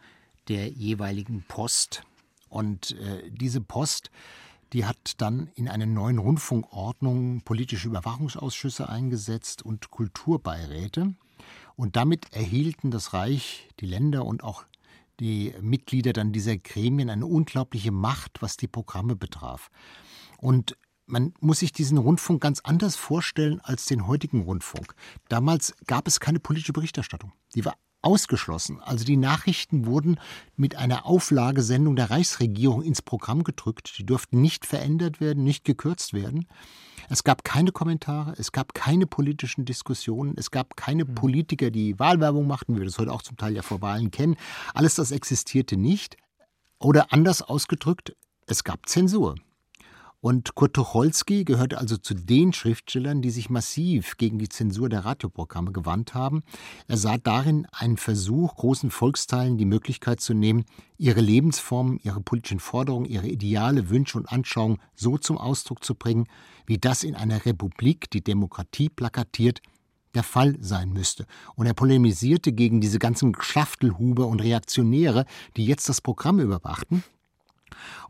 [0.48, 2.04] der jeweiligen Post.
[2.50, 4.10] Und äh, diese Post,
[4.74, 11.14] die hat dann in einer neuen Rundfunkordnung politische Überwachungsausschüsse eingesetzt und Kulturbeiräte.
[11.76, 14.66] Und damit erhielten das Reich, die Länder und auch
[15.20, 19.70] die Mitglieder dann dieser Gremien eine unglaubliche Macht, was die Programme betraf.
[20.38, 24.94] Und man muss sich diesen Rundfunk ganz anders vorstellen als den heutigen Rundfunk.
[25.30, 27.32] Damals gab es keine politische Berichterstattung.
[27.56, 28.80] Die war ausgeschlossen.
[28.82, 30.20] Also die Nachrichten wurden
[30.56, 33.98] mit einer Auflagesendung der Reichsregierung ins Programm gedrückt.
[33.98, 36.48] Die durften nicht verändert werden, nicht gekürzt werden.
[37.10, 41.16] Es gab keine Kommentare, es gab keine politischen Diskussionen, es gab keine hm.
[41.16, 44.36] Politiker, die Wahlwerbung machten, wie wir das heute auch zum Teil ja vor Wahlen kennen.
[44.74, 46.18] Alles das existierte nicht.
[46.80, 48.16] Oder anders ausgedrückt,
[48.46, 49.36] es gab Zensur.
[50.20, 55.06] Und Kurt Tucholsky gehörte also zu den Schriftstellern, die sich massiv gegen die Zensur der
[55.06, 56.44] Radioprogramme gewandt haben.
[56.88, 60.66] Er sah darin einen Versuch, großen Volksteilen die Möglichkeit zu nehmen,
[60.98, 66.28] ihre Lebensformen, ihre politischen Forderungen, ihre Ideale, Wünsche und Anschauungen so zum Ausdruck zu bringen,
[66.68, 69.62] wie das in einer Republik, die Demokratie plakatiert,
[70.14, 71.26] der Fall sein müsste.
[71.56, 75.26] Und er polemisierte gegen diese ganzen Schaftelhuber und Reaktionäre,
[75.56, 77.04] die jetzt das Programm überwachten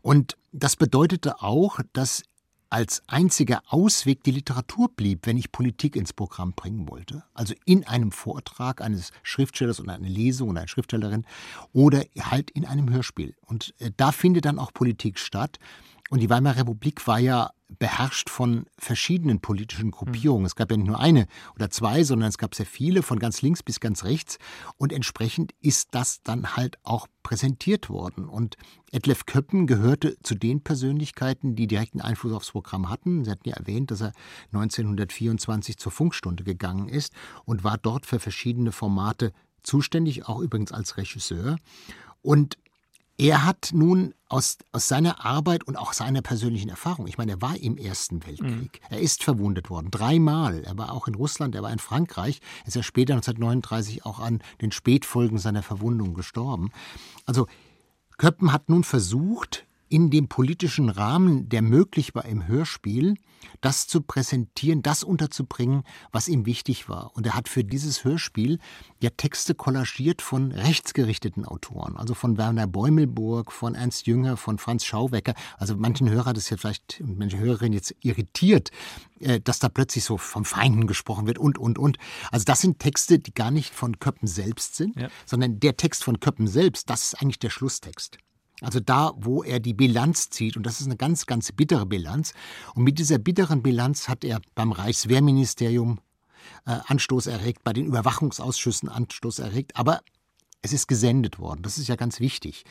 [0.02, 2.22] und das bedeutete auch, dass
[2.70, 7.24] als einziger Ausweg die Literatur blieb, wenn ich Politik ins Programm bringen wollte.
[7.32, 11.24] Also in einem Vortrag eines Schriftstellers oder einer Lesung oder einer Schriftstellerin
[11.72, 13.34] oder halt in einem Hörspiel.
[13.40, 15.58] Und äh, da findet dann auch Politik statt.
[16.10, 20.46] Und die Weimarer Republik war ja beherrscht von verschiedenen politischen Gruppierungen.
[20.46, 23.42] Es gab ja nicht nur eine oder zwei, sondern es gab sehr viele, von ganz
[23.42, 24.38] links bis ganz rechts.
[24.78, 28.26] Und entsprechend ist das dann halt auch präsentiert worden.
[28.26, 28.56] Und
[28.90, 33.24] Etlef Köppen gehörte zu den Persönlichkeiten, die direkten Einfluss aufs Programm hatten.
[33.24, 34.12] Sie hatten ja erwähnt, dass er
[34.52, 37.12] 1924 zur Funkstunde gegangen ist
[37.44, 41.56] und war dort für verschiedene Formate zuständig, auch übrigens als Regisseur.
[42.22, 42.56] Und
[43.18, 47.42] er hat nun aus, aus seiner Arbeit und auch seiner persönlichen Erfahrung, ich meine, er
[47.42, 48.86] war im Ersten Weltkrieg, mhm.
[48.90, 50.62] er ist verwundet worden, dreimal.
[50.64, 54.20] Er war auch in Russland, er war in Frankreich, er ist ja später 1939 auch
[54.20, 56.70] an den Spätfolgen seiner Verwundung gestorben.
[57.26, 57.46] Also
[58.18, 63.16] Köppen hat nun versucht, in dem politischen Rahmen, der möglich war im Hörspiel,
[63.60, 67.12] das zu präsentieren, das unterzubringen, was ihm wichtig war.
[67.14, 68.58] Und er hat für dieses Hörspiel
[69.00, 74.84] ja Texte kollagiert von rechtsgerichteten Autoren, also von Werner Bäumelburg, von Ernst Jünger, von Franz
[74.84, 75.34] Schauwecker.
[75.56, 78.70] Also manchen Hörer hat es ja vielleicht, manche Hörerinnen jetzt irritiert,
[79.20, 81.98] äh, dass da plötzlich so vom Feinden gesprochen wird und, und, und.
[82.30, 85.08] Also das sind Texte, die gar nicht von Köppen selbst sind, ja.
[85.26, 88.18] sondern der Text von Köppen selbst, das ist eigentlich der Schlusstext.
[88.60, 92.34] Also da, wo er die Bilanz zieht, und das ist eine ganz, ganz bittere Bilanz.
[92.74, 96.00] Und mit dieser bitteren Bilanz hat er beim Reichswehrministerium
[96.66, 100.00] äh, Anstoß erregt, bei den Überwachungsausschüssen Anstoß erregt, aber
[100.62, 101.62] es ist gesendet worden.
[101.62, 102.64] Das ist ja ganz wichtig.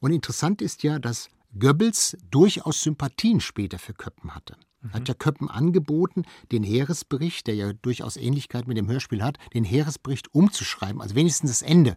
[0.00, 1.28] Und interessant ist ja, dass
[1.58, 4.56] Goebbels durchaus Sympathien später für Köppen hatte.
[4.80, 4.92] Mhm.
[4.92, 9.64] Hat ja Köppen angeboten, den Heeresbericht, der ja durchaus Ähnlichkeit mit dem Hörspiel hat, den
[9.64, 11.96] Heeresbericht umzuschreiben, also wenigstens das Ende.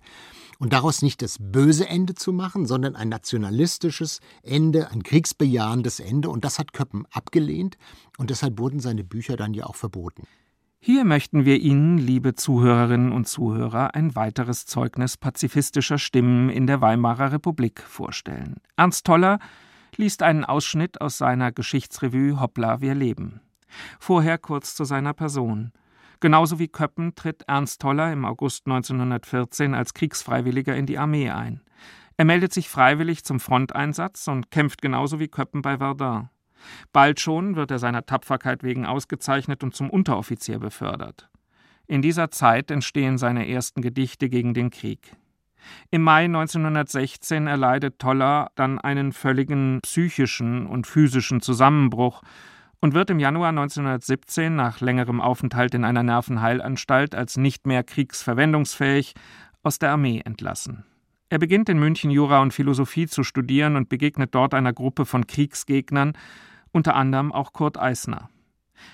[0.60, 6.30] Und daraus nicht das böse Ende zu machen, sondern ein nationalistisches Ende, ein kriegsbejahendes Ende.
[6.30, 7.78] Und das hat Köppen abgelehnt
[8.17, 10.24] und deshalb wurden seine Bücher dann ja auch verboten.
[10.80, 16.82] Hier möchten wir Ihnen, liebe Zuhörerinnen und Zuhörer, ein weiteres Zeugnis pazifistischer Stimmen in der
[16.82, 18.58] Weimarer Republik vorstellen.
[18.76, 19.39] Ernst Toller
[19.96, 23.41] liest einen Ausschnitt aus seiner Geschichtsrevue Hoppla, wir leben.
[24.00, 25.72] Vorher kurz zu seiner Person.
[26.19, 31.62] Genauso wie Köppen tritt Ernst Toller im August 1914 als Kriegsfreiwilliger in die Armee ein.
[32.17, 36.30] Er meldet sich freiwillig zum Fronteinsatz und kämpft genauso wie Köppen bei Verdun.
[36.91, 41.30] Bald schon wird er seiner Tapferkeit wegen ausgezeichnet und zum Unteroffizier befördert.
[41.86, 45.15] In dieser Zeit entstehen seine ersten Gedichte gegen den Krieg.
[45.91, 52.21] Im Mai 1916 erleidet Toller dann einen völligen psychischen und physischen Zusammenbruch
[52.80, 59.13] und wird im Januar 1917 nach längerem Aufenthalt in einer Nervenheilanstalt als nicht mehr kriegsverwendungsfähig
[59.63, 60.86] aus der Armee entlassen.
[61.30, 65.28] Er beginnt in München Jura und Philosophie zu studieren und begegnet dort einer Gruppe von
[65.28, 66.13] Kriegsgegnern,
[66.72, 68.30] unter anderem auch Kurt Eisner.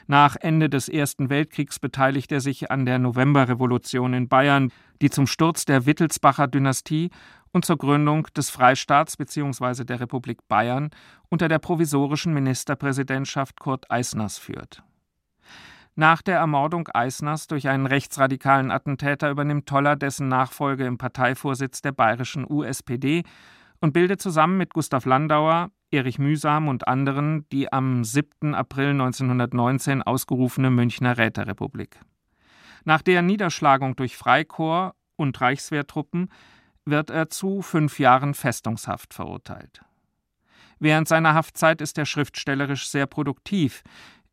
[0.08, 5.28] Nach Ende des Ersten Weltkriegs beteiligt er sich an der Novemberrevolution in Bayern, die zum
[5.28, 7.10] Sturz der Wittelsbacher Dynastie
[7.54, 9.86] und zur Gründung des Freistaats bzw.
[9.86, 10.90] der Republik Bayern
[11.30, 14.84] unter der provisorischen Ministerpräsidentschaft Kurt Eisners führt.
[15.96, 21.92] Nach der Ermordung Eisners durch einen rechtsradikalen Attentäter übernimmt Toller dessen Nachfolge im Parteivorsitz der
[21.92, 23.24] bayerischen USPD
[23.80, 28.56] und bildet zusammen mit Gustav Landauer, Erich Mühsam und anderen die am 7.
[28.56, 32.00] April 1919 ausgerufene Münchner Räterepublik.
[32.86, 36.30] Nach der Niederschlagung durch Freikorps und Reichswehrtruppen
[36.86, 39.82] wird er zu fünf Jahren Festungshaft verurteilt.
[40.80, 43.84] Während seiner Haftzeit ist er schriftstellerisch sehr produktiv.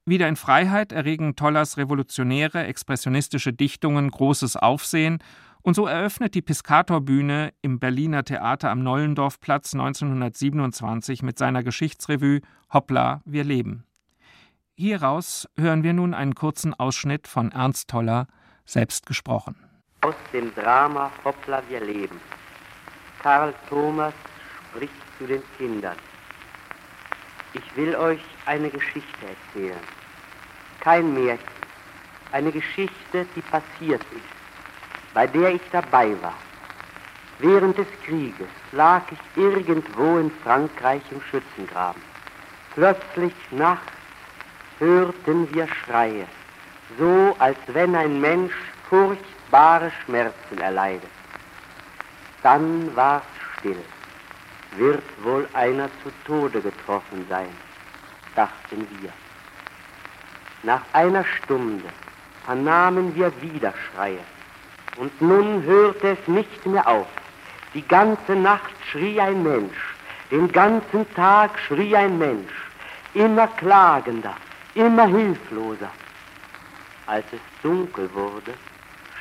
[0.04, 5.18] Wieder in Freiheit erregen Tollers revolutionäre, expressionistische Dichtungen großes Aufsehen
[5.62, 12.40] und so eröffnet die Piscatorbühne im Berliner Theater am Nollendorfplatz 1927 mit seiner Geschichtsrevue
[12.72, 13.84] Hoppla, wir leben.
[14.76, 18.26] Hieraus hören wir nun einen kurzen Ausschnitt von Ernst Toller,
[18.64, 19.69] selbst gesprochen.
[20.02, 22.18] Aus dem Drama Hoppla, wir leben.
[23.22, 24.14] Karl Thomas
[24.70, 25.96] spricht zu den Kindern.
[27.52, 29.80] Ich will euch eine Geschichte erzählen.
[30.80, 31.44] Kein Märchen.
[32.32, 36.38] Eine Geschichte, die passiert ist, bei der ich dabei war.
[37.38, 42.00] Während des Krieges lag ich irgendwo in Frankreich im Schützengraben.
[42.74, 43.92] Plötzlich nachts
[44.78, 46.26] hörten wir Schreie,
[46.98, 48.54] so als wenn ein Mensch
[49.50, 51.10] furchtbare Schmerzen erleidet.
[52.42, 53.22] Dann war's
[53.58, 53.82] still.
[54.76, 57.50] Wird wohl einer zu Tode getroffen sein,
[58.36, 59.10] dachten wir.
[60.62, 61.88] Nach einer Stunde
[62.44, 64.24] vernahmen wir wieder Schreie.
[64.96, 67.08] Und nun hörte es nicht mehr auf.
[67.74, 69.94] Die ganze Nacht schrie ein Mensch,
[70.30, 72.52] den ganzen Tag schrie ein Mensch,
[73.14, 74.36] immer klagender,
[74.74, 75.90] immer hilfloser.
[77.06, 78.54] Als es dunkel wurde,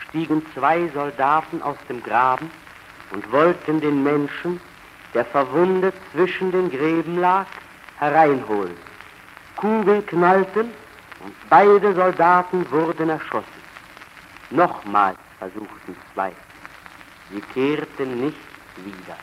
[0.10, 2.52] stiegen zwei Soldaten aus dem Graben
[3.12, 4.60] und wollten den Menschen,
[5.14, 7.46] der verwundet zwischen den Gräben lag,
[7.98, 8.78] hereinholen.
[9.56, 10.72] Kugeln knallten
[11.24, 13.60] und beide Soldaten wurden erschossen.
[14.52, 16.32] Nochmals versuchten zwei.
[17.32, 18.38] Sie kehrten nicht
[18.78, 19.18] wieder.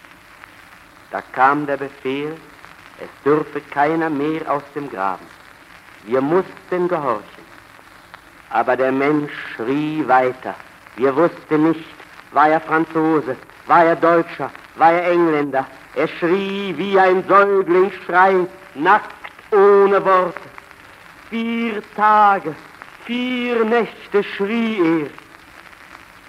[1.11, 2.37] Da kam der Befehl,
[3.01, 5.27] es dürfe keiner mehr aus dem Graben.
[6.05, 7.47] Wir mussten gehorchen.
[8.51, 10.55] Aber der Mensch schrie weiter.
[10.97, 11.85] Wir wussten nicht,
[12.33, 15.67] war er Franzose, war er Deutscher, war er Engländer.
[15.95, 19.15] Er schrie wie ein Säugling schreit, nackt
[19.51, 20.49] ohne Worte.
[21.31, 22.55] Vier Tage,
[23.05, 25.11] vier Nächte schrie er.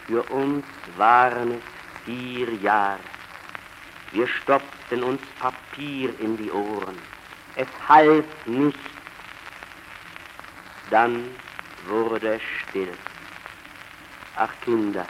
[0.07, 0.65] Für uns
[0.97, 2.99] waren es vier Jahre.
[4.11, 6.97] Wir stopften uns Papier in die Ohren.
[7.55, 8.79] Es half nichts.
[10.89, 11.25] Dann
[11.87, 12.93] wurde es still.
[14.39, 15.05] Ach Kinder,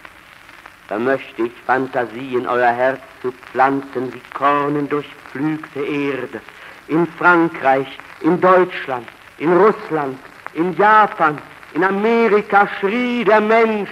[0.88, 6.40] da möchte ich Fantasie in euer Herz zu pflanzen wie Kornen durchpflügte Erde.
[6.88, 7.88] In Frankreich,
[8.22, 9.06] in Deutschland,
[9.38, 10.18] in Russland,
[10.54, 11.38] in Japan,
[11.74, 13.92] in Amerika schrie der Mensch,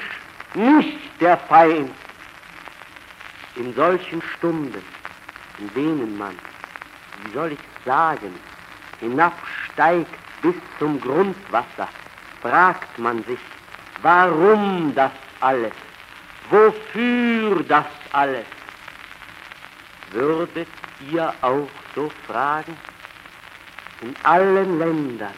[0.53, 1.91] nicht der Feind.
[3.57, 4.82] In solchen Stunden,
[5.60, 6.36] in denen man,
[7.24, 8.34] wie soll ich sagen,
[9.01, 11.89] hinabsteigt bis zum Grundwasser,
[12.41, 13.39] fragt man sich,
[14.01, 15.74] warum das alles?
[16.50, 18.46] Wofür das alles?
[20.12, 20.68] Würdet
[21.12, 22.78] ihr auch so fragen?
[24.02, 25.34] In allen Ländern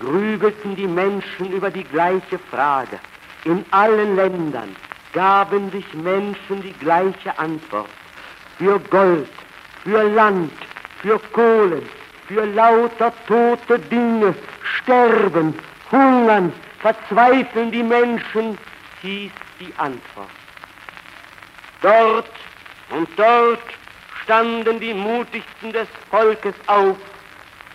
[0.00, 2.98] grübelten die Menschen über die gleiche Frage.
[3.44, 4.74] In allen Ländern
[5.12, 7.88] gaben sich Menschen die gleiche Antwort.
[8.58, 9.28] Für Gold,
[9.84, 10.52] für Land,
[11.02, 11.82] für Kohlen,
[12.26, 15.54] für lauter tote Dinge, sterben,
[15.90, 18.58] hungern, verzweifeln die Menschen,
[19.02, 20.30] hieß die Antwort.
[21.82, 22.30] Dort
[22.90, 23.62] und dort
[24.22, 26.96] standen die mutigsten des Volkes auf,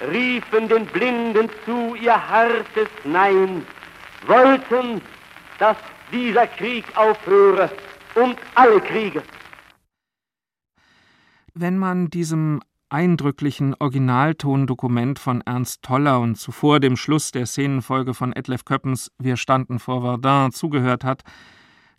[0.10, 3.66] riefen den Blinden zu ihr hartes Nein,
[4.26, 5.02] wollten,
[5.60, 5.78] dass
[6.12, 7.70] dieser Krieg aufhöre
[8.16, 9.24] und alle Kriege.
[11.54, 12.62] Wenn man diesem
[12.92, 19.38] eindrücklichen Originaltondokument von Ernst Toller und zuvor dem Schluss der Szenenfolge von Etlef Köppens Wir
[19.38, 21.24] standen vor Verdun zugehört hat,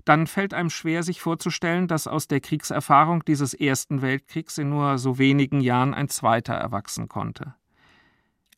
[0.04, 4.98] dann fällt einem schwer, sich vorzustellen, dass aus der Kriegserfahrung dieses Ersten Weltkriegs in nur
[4.98, 7.54] so wenigen Jahren ein zweiter erwachsen konnte.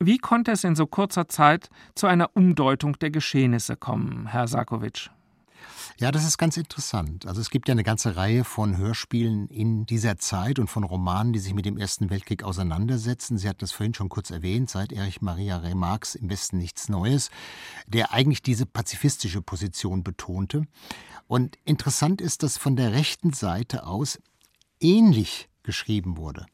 [0.01, 5.11] Wie konnte es in so kurzer Zeit zu einer Umdeutung der Geschehnisse kommen, Herr Sarkovic?
[6.01, 7.25] Ja, das ist ganz interessant.
[7.25, 11.33] Also es gibt ja eine ganze Reihe von Hörspielen in dieser Zeit und von Romanen,
[11.33, 13.39] die sich mit dem Ersten Weltkrieg auseinandersetzen.
[13.39, 17.31] Sie hatten es vorhin schon kurz erwähnt, seit Erich Maria Remarques Im Westen nichts Neues,
[17.87, 20.67] der eigentlich diese pazifistische Position betonte.
[21.29, 24.19] Und interessant ist, dass von der rechten Seite aus
[24.81, 26.47] ähnlich geschrieben wurde.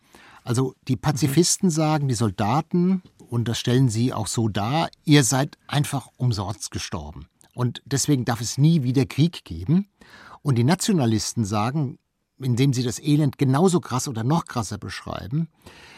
[0.45, 5.57] Also die Pazifisten sagen, die Soldaten, und das stellen sie auch so dar, ihr seid
[5.67, 7.27] einfach umsonst gestorben.
[7.61, 9.87] Und deswegen darf es nie wieder Krieg geben.
[10.41, 11.99] Und die Nationalisten sagen,
[12.39, 15.47] indem sie das Elend genauso krass oder noch krasser beschreiben,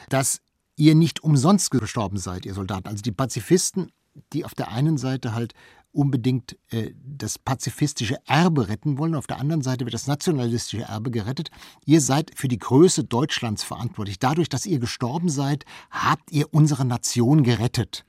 [0.08, 0.40] dass
[0.74, 2.88] ihr nicht umsonst gestorben seid, ihr Soldaten.
[2.88, 3.92] Also die Pazifisten,
[4.32, 5.54] die auf der einen Seite halt
[5.92, 11.12] unbedingt äh, das pazifistische Erbe retten wollen, auf der anderen Seite wird das nationalistische Erbe
[11.12, 11.52] gerettet.
[11.86, 14.18] Ihr seid für die Größe Deutschlands verantwortlich.
[14.18, 18.04] Dadurch, dass ihr gestorben seid, habt ihr unsere Nation gerettet.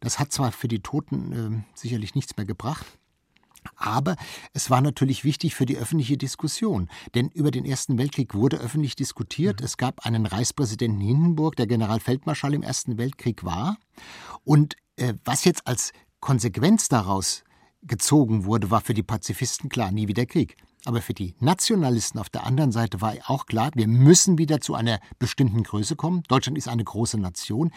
[0.00, 2.86] Das hat zwar für die Toten äh, sicherlich nichts mehr gebracht,
[3.76, 4.16] aber
[4.52, 8.96] es war natürlich wichtig für die öffentliche Diskussion, denn über den Ersten Weltkrieg wurde öffentlich
[8.96, 9.60] diskutiert.
[9.60, 9.66] Mhm.
[9.66, 13.76] Es gab einen Reichspräsidenten Hindenburg, der Generalfeldmarschall im Ersten Weltkrieg war.
[14.44, 17.44] Und äh, was jetzt als Konsequenz daraus
[17.82, 20.56] gezogen wurde, war für die Pazifisten klar, nie wieder Krieg.
[20.86, 24.74] Aber für die Nationalisten auf der anderen Seite war auch klar, wir müssen wieder zu
[24.74, 26.22] einer bestimmten Größe kommen.
[26.28, 27.70] Deutschland ist eine große Nation.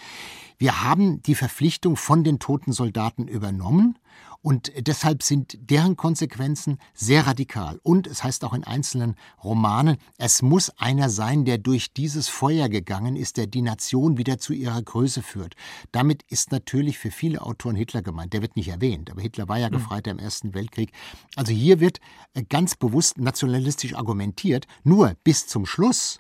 [0.58, 3.98] Wir haben die Verpflichtung von den toten Soldaten übernommen
[4.44, 7.80] und deshalb sind deren Konsequenzen sehr radikal.
[7.82, 12.68] Und es heißt auch in einzelnen Romanen, es muss einer sein, der durch dieses Feuer
[12.68, 15.56] gegangen ist, der die Nation wieder zu ihrer Größe führt.
[15.94, 18.34] Damit ist natürlich für viele Autoren Hitler gemeint.
[18.34, 19.74] Der wird nicht erwähnt, aber Hitler war ja hm.
[19.74, 20.92] Gefreiter im Ersten Weltkrieg.
[21.38, 22.02] Also hier wird
[22.34, 24.68] äh, ganz bewusst nationalistisch argumentiert.
[24.84, 26.20] Nur bis zum Schluss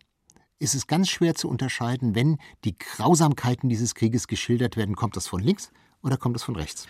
[0.59, 5.27] ist es ganz schwer zu unterscheiden, wenn die Grausamkeiten dieses Krieges geschildert werden, kommt das
[5.27, 5.71] von links
[6.01, 6.87] oder kommt das von rechts.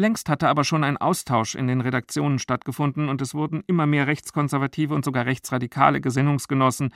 [0.00, 4.06] Längst hatte aber schon ein Austausch in den Redaktionen stattgefunden und es wurden immer mehr
[4.06, 6.94] rechtskonservative und sogar rechtsradikale Gesinnungsgenossen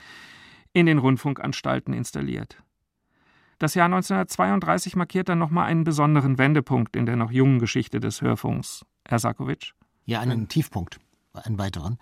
[0.73, 2.63] in den Rundfunkanstalten installiert.
[3.59, 8.23] Das Jahr 1932 markiert dann nochmal einen besonderen Wendepunkt in der noch jungen Geschichte des
[8.23, 8.83] Hörfunks.
[9.07, 9.73] Herr Sarkovic?
[10.05, 10.99] Ja, einen Tiefpunkt
[11.37, 11.97] einen weiteren.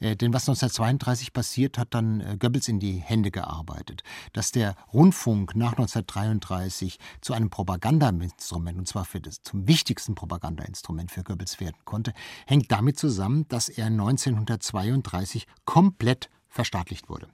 [0.00, 4.02] Äh, denn was 1932 passiert, hat dann äh, Goebbels in die Hände gearbeitet.
[4.32, 11.10] Dass der Rundfunk nach 1933 zu einem Propagandainstrument, und zwar für das, zum wichtigsten Propagandainstrument
[11.10, 12.12] für Goebbels werden konnte,
[12.46, 17.28] hängt damit zusammen, dass er 1932 komplett verstaatlicht wurde.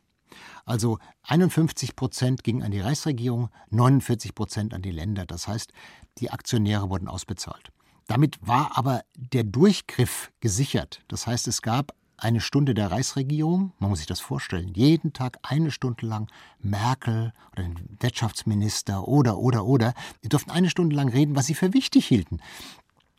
[0.64, 5.24] Also 51 Prozent gingen an die Reichsregierung, 49 Prozent an die Länder.
[5.24, 5.72] Das heißt,
[6.18, 7.70] die Aktionäre wurden ausbezahlt.
[8.06, 11.02] Damit war aber der Durchgriff gesichert.
[11.08, 15.38] Das heißt, es gab eine Stunde der Reichsregierung, man muss sich das vorstellen, jeden Tag
[15.42, 16.28] eine Stunde lang
[16.60, 19.92] Merkel oder den Wirtschaftsminister oder, oder, oder,
[20.24, 22.38] die durften eine Stunde lang reden, was sie für wichtig hielten.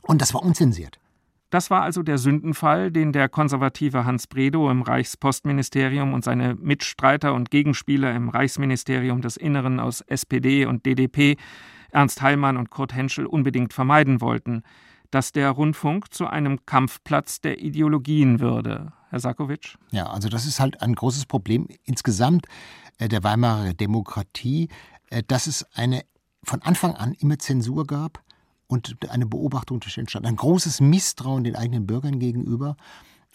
[0.02, 1.00] Und das war unzensiert.
[1.50, 7.34] Das war also der Sündenfall, den der konservative Hans Bredow im Reichspostministerium und seine Mitstreiter
[7.34, 11.38] und Gegenspieler im Reichsministerium des Inneren aus SPD und DDP
[11.92, 14.64] Ernst Heilmann und Kurt Henschel unbedingt vermeiden wollten,
[15.12, 18.92] dass der Rundfunk zu einem Kampfplatz der Ideologien würde.
[19.10, 19.78] Herr Sakowitsch?
[19.92, 22.46] Ja, also das ist halt ein großes Problem insgesamt
[22.98, 24.68] äh, der Weimarer Demokratie,
[25.10, 26.04] äh, dass es eine
[26.44, 28.22] von Anfang an immer Zensur gab
[28.68, 30.26] und eine Beobachtung entstand.
[30.26, 32.76] Ein großes Misstrauen den eigenen Bürgern gegenüber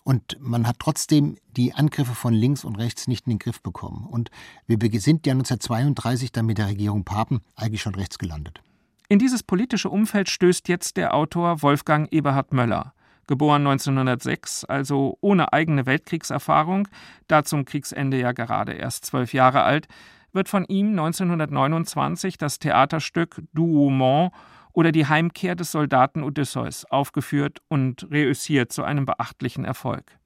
[0.04, 4.06] und man hat trotzdem die Angriffe von links und rechts nicht in den Griff bekommen.
[4.06, 4.30] Und
[4.66, 8.60] wir sind ja 1932 dann mit der Regierung Papen eigentlich schon rechts gelandet.
[9.08, 12.94] In dieses politische Umfeld stößt jetzt der Autor Wolfgang Eberhard Möller.
[13.26, 16.88] Geboren 1906, also ohne eigene Weltkriegserfahrung,
[17.28, 19.86] da zum Kriegsende ja gerade erst zwölf Jahre alt,
[20.32, 24.32] wird von ihm 1929 das Theaterstück Douaumont
[24.72, 30.18] oder die Heimkehr des Soldaten Odysseus aufgeführt und reüssiert zu einem beachtlichen Erfolg.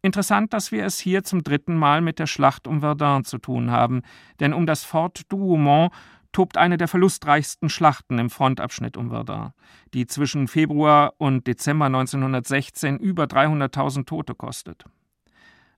[0.00, 3.70] Interessant, dass wir es hier zum dritten Mal mit der Schlacht um Verdun zu tun
[3.70, 4.02] haben,
[4.38, 5.92] denn um das Fort Douaumont
[6.30, 9.52] tobt eine der verlustreichsten Schlachten im Frontabschnitt um Verdun,
[9.94, 14.84] die zwischen Februar und Dezember 1916 über 300.000 Tote kostet.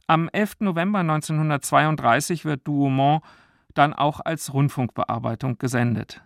[0.07, 0.57] Am 11.
[0.61, 3.23] November 1932 wird Douaumont
[3.75, 6.21] dann auch als Rundfunkbearbeitung gesendet.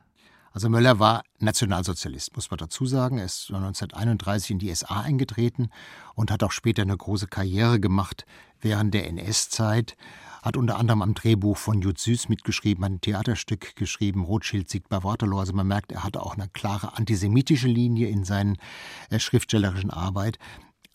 [0.55, 3.19] Also Möller war Nationalsozialist, muss man dazu sagen.
[3.19, 5.69] Er ist 1931 in die SA eingetreten
[6.15, 8.25] und hat auch später eine große Karriere gemacht
[8.61, 9.97] während der NS-Zeit.
[10.43, 15.03] Hat unter anderem am Drehbuch von Jud Süß mitgeschrieben, ein Theaterstück geschrieben, Rothschild siegt bei
[15.03, 15.41] Waterloo.
[15.41, 18.57] Also man merkt, er hatte auch eine klare antisemitische Linie in seinen
[19.11, 20.39] äh, schriftstellerischen Arbeit.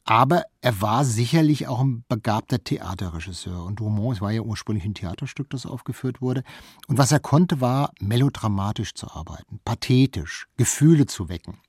[0.09, 3.63] Aber er war sicherlich auch ein begabter Theaterregisseur.
[3.63, 6.43] Und Dumont war ja ursprünglich ein Theaterstück, das aufgeführt wurde.
[6.87, 11.59] Und was er konnte, war melodramatisch zu arbeiten, pathetisch, Gefühle zu wecken.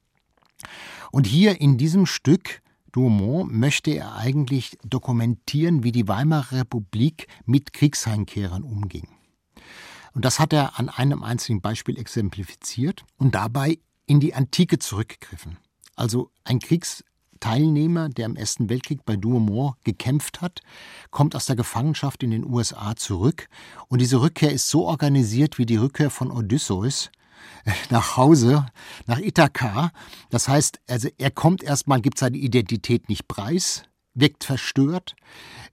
[1.12, 2.62] Und hier in diesem Stück
[2.92, 9.06] Dumont möchte er eigentlich dokumentieren, wie die Weimarer Republik mit Kriegsheimkehrern umging.
[10.14, 15.58] Und das hat er an einem einzigen Beispiel exemplifiziert und dabei in die Antike zurückgegriffen.
[15.94, 17.04] Also ein Kriegs
[17.40, 20.60] Teilnehmer, der im Ersten Weltkrieg bei Douaumont gekämpft hat,
[21.10, 23.48] kommt aus der Gefangenschaft in den USA zurück.
[23.88, 27.10] Und diese Rückkehr ist so organisiert wie die Rückkehr von Odysseus
[27.64, 28.66] äh, nach Hause,
[29.06, 29.90] nach Ithaka.
[30.28, 33.84] Das heißt, also er kommt erstmal, gibt seine Identität nicht preis,
[34.14, 35.14] wirkt verstört.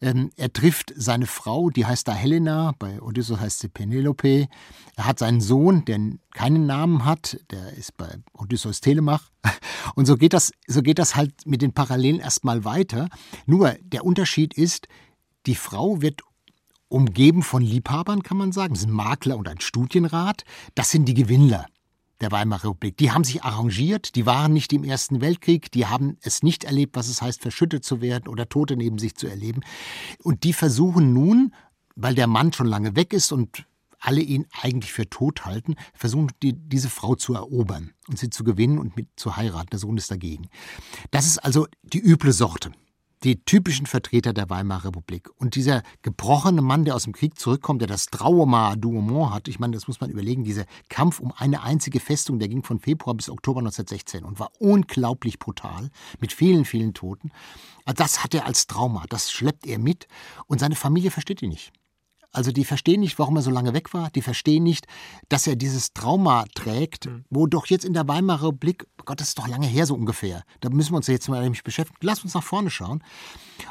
[0.02, 4.48] Ähm, er trifft seine Frau, die heißt da Helena, bei Odysseus heißt sie Penelope.
[4.96, 6.00] Er hat seinen Sohn, der
[6.34, 9.32] keinen Namen hat, der ist bei Odysseus Telemach.
[9.96, 13.10] Und so geht das, so geht das halt mit den Parallelen erstmal weiter.
[13.46, 14.88] Nur der Unterschied ist,
[15.46, 16.22] die Frau wird
[16.90, 18.74] umgeben von Liebhabern, kann man sagen.
[18.74, 20.44] Das sind Makler und ein Studienrat.
[20.76, 21.66] Das sind die Gewinnler
[22.22, 22.98] der Weimarer Republik.
[22.98, 26.96] Die haben sich arrangiert, die waren nicht im Ersten Weltkrieg, die haben es nicht erlebt,
[26.96, 29.62] was es heißt, verschüttet zu werden oder Tote neben sich zu erleben.
[30.24, 31.54] Und die versuchen nun,
[31.96, 33.66] weil der Mann schon lange weg ist und
[34.00, 38.44] alle ihn eigentlich für tot halten, versuchen die, diese Frau zu erobern und sie zu
[38.44, 39.70] gewinnen und mit zu heiraten.
[39.72, 40.48] Der Sohn ist dagegen.
[41.12, 42.72] Das ist also die üble Sorte
[43.24, 45.30] die typischen Vertreter der Weimarer Republik.
[45.38, 49.60] Und dieser gebrochene Mann, der aus dem Krieg zurückkommt, der das Trauma Douaumont hat, ich
[49.60, 53.16] meine, das muss man überlegen, dieser Kampf um eine einzige Festung, der ging von Februar
[53.16, 55.90] bis Oktober 1916 und war unglaublich brutal,
[56.20, 57.32] mit vielen, vielen Toten.
[57.86, 60.08] Das hat er als Trauma, das schleppt er mit
[60.46, 61.72] und seine Familie versteht ihn nicht.
[62.32, 64.10] Also die verstehen nicht, warum er so lange weg war.
[64.12, 64.86] Die verstehen nicht,
[65.30, 67.26] dass er dieses Trauma trägt, mhm.
[67.30, 70.44] wo doch jetzt in der Weimarer Republik, Gott, das ist doch lange her so ungefähr.
[70.60, 72.00] Da müssen wir uns jetzt mal nämlich beschäftigen.
[72.02, 73.04] Lass uns nach vorne schauen.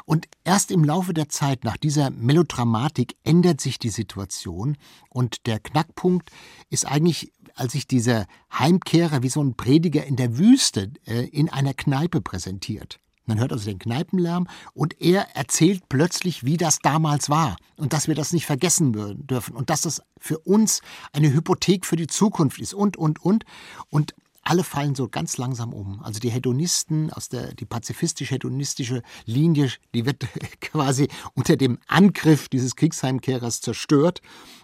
[0.05, 4.77] Und erst im Laufe der Zeit, nach dieser Melodramatik, ändert sich die Situation.
[5.09, 6.31] Und der Knackpunkt
[6.69, 11.49] ist eigentlich, als sich dieser Heimkehrer wie so ein Prediger in der Wüste äh, in
[11.49, 12.99] einer Kneipe präsentiert.
[13.27, 18.07] Man hört also den Kneipenlärm und er erzählt plötzlich, wie das damals war und dass
[18.07, 18.93] wir das nicht vergessen
[19.27, 20.81] dürfen und dass das für uns
[21.13, 23.45] eine Hypothek für die Zukunft ist und, und, und.
[23.89, 24.15] Und
[24.47, 26.01] alle fallen so ganz langsam um.
[26.01, 30.25] Also die Hedonisten aus der die pazifistisch-hedonistische Linie, die wird
[30.61, 34.21] quasi unter dem Angriff dieses Kriegsheimkehrers zerstört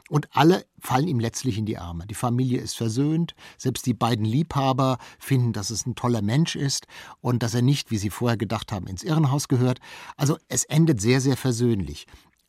[0.10, 2.08] und alle fallen ihm letztlich in die Arme.
[2.08, 6.88] Die Familie ist versöhnt, selbst die beiden Liebhaber finden, dass es ein toller Mensch ist
[7.20, 9.80] und dass er nicht, wie sie vorher gedacht haben, ins Irrenhaus gehört.
[10.16, 12.08] Also es endet sehr, sehr versöhnlich.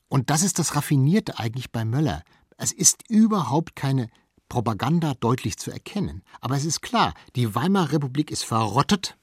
[0.08, 2.22] Und das ist das Raffinierte eigentlich bei Möller.
[2.58, 4.08] Es ist überhaupt keine
[4.54, 6.22] Propaganda deutlich zu erkennen.
[6.40, 9.16] Aber es ist klar, die Weimarer Republik ist verrottet.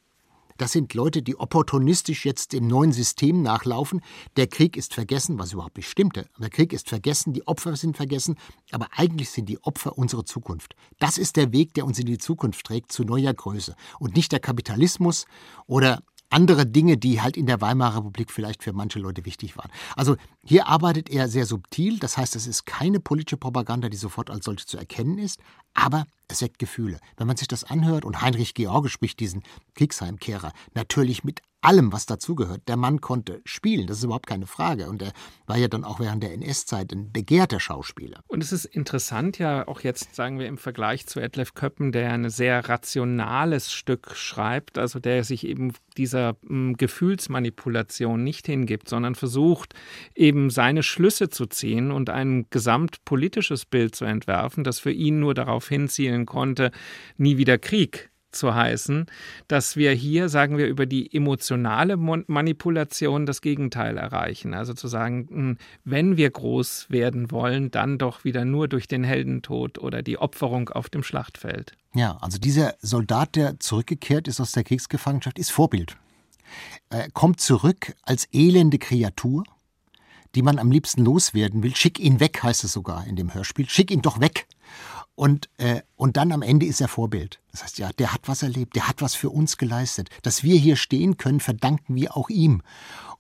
[0.58, 4.02] Das sind Leute, die opportunistisch jetzt dem neuen System nachlaufen.
[4.36, 6.28] Der Krieg ist vergessen, was überhaupt nicht stimmte.
[6.38, 8.36] Der Krieg ist vergessen, die Opfer sind vergessen,
[8.72, 10.76] aber eigentlich sind die Opfer unsere Zukunft.
[11.00, 13.78] Das ist der Weg, der uns in die Zukunft trägt, zu neuer Größe.
[14.00, 15.28] Und nicht der Kapitalismus
[15.66, 19.70] oder andere Dinge, die halt in der Weimarer Republik vielleicht für manche Leute wichtig waren.
[19.96, 24.30] Also hier arbeitet er sehr subtil, das heißt, es ist keine politische Propaganda, die sofort
[24.30, 25.40] als solche zu erkennen ist,
[25.74, 27.00] aber es weckt Gefühle.
[27.18, 29.44] Wenn man sich das anhört und Heinrich George spricht diesen
[29.76, 32.68] Kriegsheimkehrer natürlich mit allem, was dazugehört.
[32.68, 34.90] Der Mann konnte spielen, das ist überhaupt keine Frage.
[34.90, 35.14] Und er
[35.46, 38.22] war ja dann auch während der NS-Zeit ein begehrter Schauspieler.
[38.28, 42.12] Und es ist interessant ja auch jetzt, sagen wir, im Vergleich zu Edlef Köppen, der
[42.12, 48.90] ein sehr rationales Stück schreibt, also der sich eben dieser m, hm, Gefühlsmanipulation nicht hingibt,
[48.90, 49.74] sondern versucht,
[50.16, 55.34] eben seine Schlüsse zu ziehen und ein gesamtpolitisches Bild zu entwerfen, das für ihn nur
[55.34, 56.72] darauf hinzielen konnte,
[57.18, 59.08] nie wieder Krieg zu heißen,
[59.48, 64.54] dass wir hier, sagen wir, über die emotionale Manipulation das Gegenteil erreichen.
[64.54, 69.04] Also zu sagen, hm, wenn wir groß werden wollen, dann doch wieder nur durch den
[69.04, 71.74] Heldentod oder die Opferung auf dem Schlachtfeld.
[71.94, 75.98] Ja, also dieser Soldat, der zurückgekehrt ist aus der Kriegsgefangenschaft, ist Vorbild.
[76.90, 79.44] äh, kommt zurück als elende Kreatur,
[80.36, 81.76] die man am liebsten loswerden will.
[81.76, 83.68] Schick ihn weg, heißt es sogar in dem Hörspiel.
[83.70, 84.48] Schick ihn doch weg.
[85.16, 87.40] Und, äh, und dann am Ende ist er Vorbild.
[87.52, 90.10] Das heißt, ja, der hat was erlebt, der hat was für uns geleistet.
[90.24, 92.62] Dass wir hier stehen können, verdanken wir auch ihm.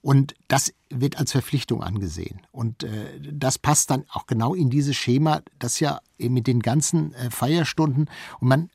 [0.01, 2.41] Und das wird als Verpflichtung angesehen.
[2.51, 7.13] Und äh, das passt dann auch genau in dieses Schema, das ja mit den ganzen
[7.13, 8.69] äh, Feierstunden und man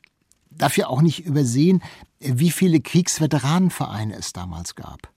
[0.57, 1.83] darf ja auch nicht übersehen,
[2.19, 5.11] wie viele Kriegsveteranenvereine es damals gab,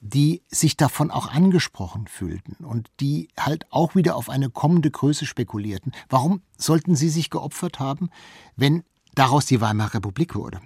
[0.00, 5.26] die sich davon auch angesprochen fühlten und die halt auch wieder auf eine kommende Größe
[5.26, 5.92] spekulierten.
[6.08, 8.10] Warum sollten sie sich geopfert haben,
[8.56, 8.84] wenn
[9.14, 10.60] daraus die Weimarer Republik wurde?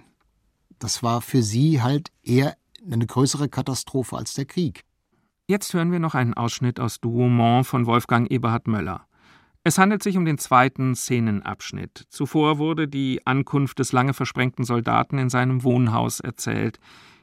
[0.77, 2.57] Das war für sie halt eher
[2.89, 4.83] eine größere Katastrophe als der Krieg.
[5.47, 9.07] Jetzt hören wir noch einen Ausschnitt aus Douaumont von Wolfgang Eberhard Möller.
[9.63, 12.05] Es handelt sich um den zweiten Szenenabschnitt.
[12.09, 16.79] Zuvor wurde die Ankunft des lange versprengten Soldaten in seinem Wohnhaus erzählt.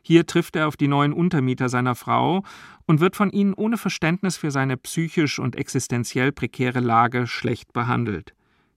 [0.06, 2.44] Hier trifft er auf die neuen Untermieter seiner Frau
[2.86, 8.32] und wird von ihnen ohne Verständnis für seine psychisch und existenziell prekäre Lage schlecht behandelt.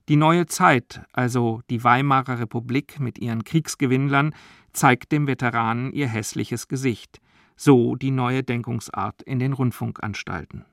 [0.08, 4.34] Die neue Zeit, also die Weimarer Republik mit ihren Kriegsgewinnlern,
[4.74, 7.22] zeigt dem Veteranen ihr hässliches Gesicht.
[7.56, 10.66] So die neue Denkungsart in den Rundfunkanstalten.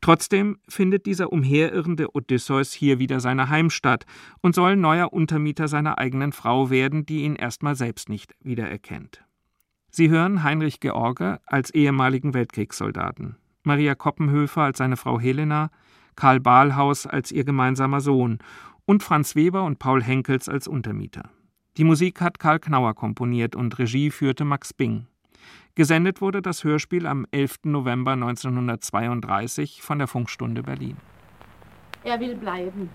[0.00, 4.06] Trotzdem findet dieser umherirrende Odysseus hier wieder seine Heimstatt
[4.40, 9.22] und soll neuer Untermieter seiner eigenen Frau werden, die ihn erstmal selbst nicht wiedererkennt.
[9.98, 13.34] Sie hören Heinrich George als ehemaligen Weltkriegssoldaten,
[13.64, 15.70] Maria Koppenhöfer als seine Frau Helena,
[16.14, 18.38] Karl Bahlhaus als ihr gemeinsamer Sohn
[18.86, 21.30] und Franz Weber und Paul Henkels als Untermieter.
[21.78, 25.08] Die Musik hat Karl Knauer komponiert und Regie führte Max Bing.
[25.74, 27.64] Gesendet wurde das Hörspiel am 11.
[27.64, 30.96] November 1932 von der Funkstunde Berlin.
[32.04, 32.88] Er will bleiben.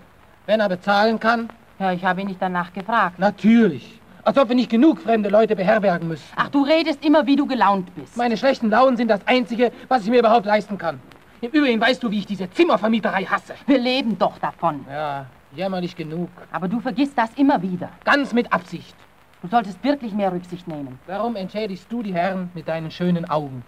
[0.46, 1.50] Wenn er bezahlen kann?
[1.78, 3.18] Ja, ich habe ihn nicht danach gefragt.
[3.18, 4.00] Natürlich.
[4.24, 6.24] Als ob wir nicht genug fremde Leute beherbergen müssen.
[6.34, 8.16] Ach, du redest immer, wie du gelaunt bist.
[8.16, 10.98] Meine schlechten Launen sind das Einzige, was ich mir überhaupt leisten kann.
[11.42, 13.54] Im Übrigen weißt du, wie ich diese Zimmervermieterei hasse.
[13.66, 14.86] Wir leben doch davon.
[14.90, 16.30] Ja, jämmerlich genug.
[16.50, 17.90] Aber du vergisst das immer wieder.
[18.04, 18.96] Ganz mit Absicht.
[19.42, 20.98] Du solltest wirklich mehr Rücksicht nehmen.
[21.06, 23.62] Warum entschädigst du die Herren mit deinen schönen Augen?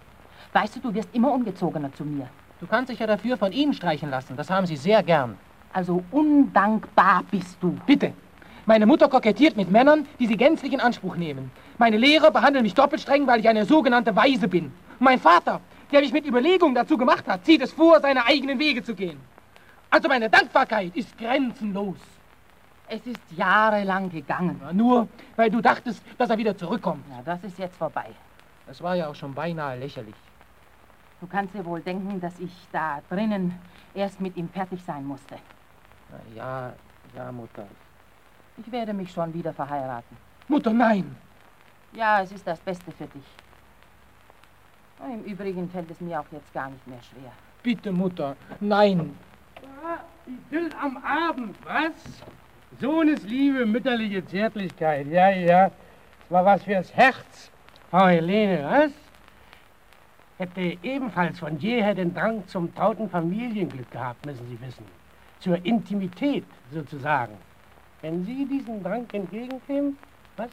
[0.53, 2.27] Weißt du, du wirst immer ungezogener zu mir.
[2.59, 4.35] Du kannst dich ja dafür von ihnen streichen lassen.
[4.35, 5.37] Das haben sie sehr gern.
[5.71, 7.77] Also undankbar bist du.
[7.85, 8.13] Bitte.
[8.67, 11.51] Meine Mutter kokettiert mit Männern, die sie gänzlich in Anspruch nehmen.
[11.77, 14.65] Meine Lehrer behandeln mich doppelt streng, weil ich eine sogenannte Weise bin.
[14.65, 15.61] Und mein Vater,
[15.93, 19.21] der mich mit Überlegung dazu gemacht hat, zieht es vor, seine eigenen Wege zu gehen.
[19.89, 21.95] Also meine Dankbarkeit ist grenzenlos.
[22.89, 24.59] Es ist jahrelang gegangen.
[24.61, 25.07] Ja, nur,
[25.37, 27.05] weil du dachtest, dass er wieder zurückkommt.
[27.09, 28.07] Ja, das ist jetzt vorbei.
[28.67, 30.15] Das war ja auch schon beinahe lächerlich.
[31.21, 33.57] Du kannst dir wohl denken, dass ich da drinnen
[33.93, 35.35] erst mit ihm fertig sein musste.
[36.11, 36.73] Na ja,
[37.15, 37.65] ja, Mutter.
[38.57, 40.17] Ich werde mich schon wieder verheiraten.
[40.47, 41.15] Mutter, nein!
[41.93, 43.23] Ja, es ist das Beste für dich.
[45.13, 47.31] Im Übrigen fällt es mir auch jetzt gar nicht mehr schwer.
[47.61, 49.15] Bitte, Mutter, nein.
[49.61, 51.93] Ja, Idyll am Abend, was?
[52.81, 55.69] Sohnesliebe, mütterliche Zärtlichkeit, ja, ja.
[55.69, 57.51] Das war was fürs Herz.
[57.89, 58.91] Frau Helene, was?
[60.37, 64.85] Hätte ebenfalls von jeher den Drang zum trauten Familienglück gehabt, müssen Sie wissen.
[65.39, 67.37] Zur Intimität sozusagen.
[68.01, 69.97] Wenn Sie diesen Drang entgegenkämen,
[70.35, 70.49] was?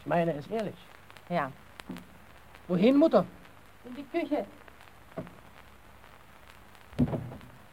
[0.00, 0.74] Ich meine es ehrlich.
[1.28, 1.52] Ja.
[2.66, 3.24] Wohin, Mutter?
[3.84, 4.44] In die Küche.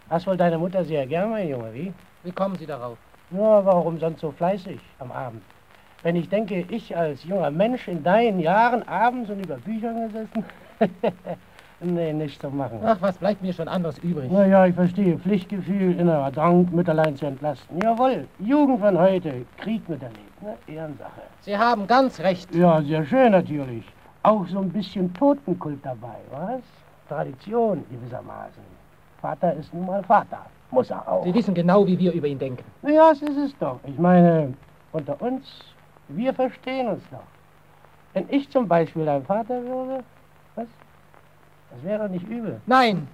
[0.10, 1.94] Das wohl deine Mutter sehr gern, mein Junge, wie?
[2.24, 2.98] Wie kommen Sie darauf?
[3.32, 5.42] Nur warum sonst so fleißig am Abend?
[6.04, 10.46] Wenn ich denke, ich als junger Mensch in deinen Jahren abends und über Büchern gesessen.
[11.86, 12.80] nee, nicht zu machen.
[12.84, 14.30] Ach, was bleibt mir schon anderes übrig?
[14.32, 15.18] Na ja, ich verstehe.
[15.18, 17.80] Pflichtgefühl, innerer Drang, Mütterlein zu entlasten.
[17.82, 20.56] Jawohl, Jugend von heute, Krieg miterlebt, ne?
[20.68, 21.22] Ehrensache.
[21.42, 22.54] Sie haben ganz recht.
[22.54, 23.86] Ja, sehr schön natürlich.
[24.24, 26.62] Auch so ein bisschen Totenkult dabei, was?
[27.08, 28.64] Tradition gewissermaßen.
[29.22, 30.46] Vater ist nun mal Vater.
[30.72, 31.24] Muss er auch.
[31.24, 32.64] Sie wissen genau, wie wir über ihn denken.
[32.82, 33.80] Na ja, das ist es doch.
[33.86, 34.54] Ich meine,
[34.92, 35.46] unter uns,
[36.08, 37.20] wir verstehen uns doch.
[38.14, 40.04] Wenn ich zum Beispiel dein Vater würde?
[41.76, 42.62] Das wäre doch nicht übel.
[42.66, 43.08] Nein.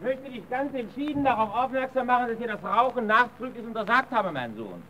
[0.00, 4.12] Ich möchte dich ganz entschieden darauf aufmerksam machen, dass ich dir das Rauchen nachdrücklich untersagt
[4.12, 4.82] habe, mein Sohn.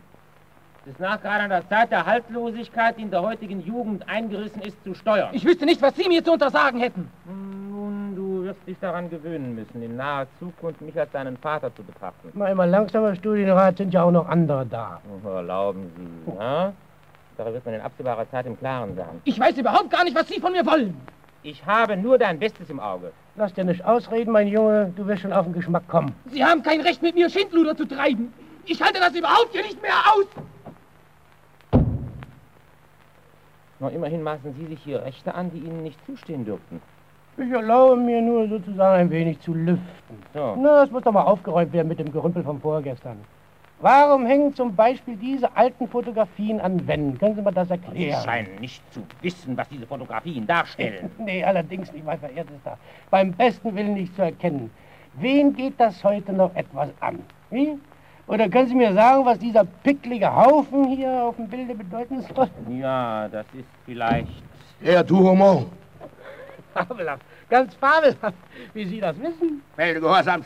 [0.85, 4.81] Es ist nachgerade an der Zeit der Haltlosigkeit, die in der heutigen Jugend eingerissen ist,
[4.83, 5.29] zu steuern.
[5.33, 7.11] Ich wüsste nicht, was Sie mir zu untersagen hätten.
[7.25, 11.83] Nun, du wirst dich daran gewöhnen müssen, in naher Zukunft mich als deinen Vater zu
[11.83, 12.29] betrachten.
[12.33, 15.01] Mal immer langsamer, Studienrat, sind ja auch noch andere da.
[15.23, 15.91] Oh, erlauben
[16.25, 16.71] Sie, ja?
[17.35, 19.21] Darüber wird man in absehbarer Zeit im Klaren sein.
[19.23, 20.95] Ich weiß überhaupt gar nicht, was Sie von mir wollen.
[21.41, 23.13] Ich habe nur dein Bestes im Auge.
[23.35, 24.91] Lass dir nicht ausreden, mein Junge.
[24.95, 26.13] Du wirst schon auf den Geschmack kommen.
[26.25, 28.33] Sie haben kein Recht, mit mir Schindluder zu treiben.
[28.65, 30.25] Ich halte das überhaupt hier nicht mehr aus.
[33.79, 36.81] Noch immerhin maßen Sie sich hier Rechte an, die Ihnen nicht zustehen dürften.
[37.37, 40.17] Ich erlaube mir nur sozusagen ein wenig zu lüften.
[40.33, 40.57] So.
[40.59, 43.17] Na, es muss doch mal aufgeräumt werden mit dem Gerümpel von vorgestern.
[43.81, 47.17] Warum hängen zum Beispiel diese alten Fotografien an Wänden?
[47.17, 48.23] Können Sie mir das Sie erklären?
[48.23, 51.09] scheinen nicht zu wissen, was diese Fotografien darstellen.
[51.17, 52.77] nee, allerdings nicht, mein verehrtester.
[53.09, 54.69] Beim besten Willen nicht zu erkennen.
[55.13, 57.19] Wen geht das heute noch etwas an?
[57.51, 57.77] Wie?
[58.27, 62.49] Oder können Sie mir sagen, was dieser picklige Haufen hier auf dem Bilde bedeuten soll?
[62.69, 64.43] Ja, das ist vielleicht...
[64.85, 65.67] Der Duhomont.
[66.73, 68.35] Fabelhaft, ganz fabelhaft,
[68.73, 69.61] wie Sie das wissen.
[69.77, 70.45] Melde Gehorsams.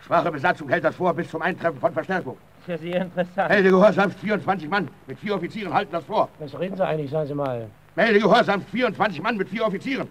[0.00, 2.36] Schwache Besatzung hält das vor bis zum Eintreffen von Verstärkung.
[2.66, 3.50] Ist ja sehr interessant.
[3.50, 6.30] Melde Gehorsams, 24 Mann mit vier Offizieren halten das vor.
[6.38, 7.68] Was reden Sie eigentlich, sagen Sie mal?
[7.94, 10.08] Melde Gehorsams, 24 Mann mit vier Offizieren.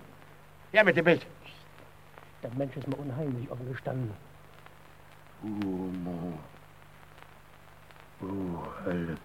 [0.72, 1.26] Her mit dem Bild.
[2.44, 4.12] Der Mensch ist mir unheimlich offen gestanden.
[5.42, 6.38] Duhomont.
[8.22, 9.18] Oh, Hölle.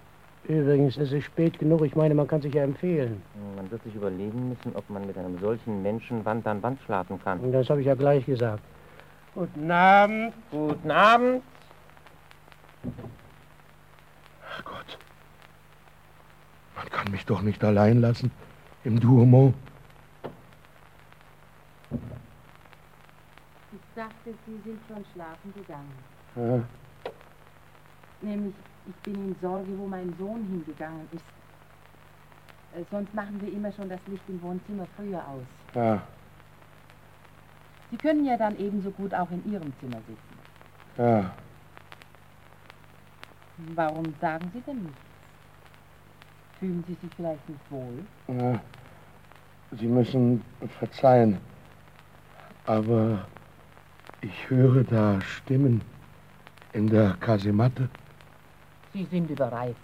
[0.45, 1.83] Übrigens, es ist spät genug.
[1.85, 3.21] Ich meine, man kann sich ja empfehlen.
[3.57, 7.21] Man wird sich überlegen müssen, ob man mit einem solchen Menschen Wand an Wand schlafen
[7.23, 7.41] kann.
[7.41, 8.63] Und das habe ich ja gleich gesagt.
[9.35, 10.33] Guten Abend.
[10.51, 11.43] Guten Abend.
[14.65, 14.99] Gott.
[16.77, 18.31] Man kann mich doch nicht allein lassen
[18.85, 19.55] im Duomo.
[23.73, 25.93] Ich dachte, Sie sind schon schlafen gegangen.
[26.37, 26.63] Ja,
[28.21, 28.55] Nämlich,
[28.87, 31.25] ich bin in Sorge, wo mein Sohn hingegangen ist.
[32.77, 35.47] Äh, sonst machen wir immer schon das Licht im Wohnzimmer früher aus.
[35.75, 36.03] ja,
[37.91, 40.39] Sie können ja dann ebenso gut auch in Ihrem Zimmer sitzen.
[40.99, 41.33] ja.
[43.75, 44.99] Warum sagen Sie denn nichts?
[46.61, 48.05] Fühlen Sie sich vielleicht nicht wohl?
[48.29, 48.61] ja.
[49.73, 50.43] Sie müssen
[50.81, 51.37] verzeihen,
[52.65, 53.27] aber
[54.23, 55.83] ich höre da Stimmen
[56.73, 57.91] in der Kasematte.
[58.95, 59.79] Sie sind überreizt.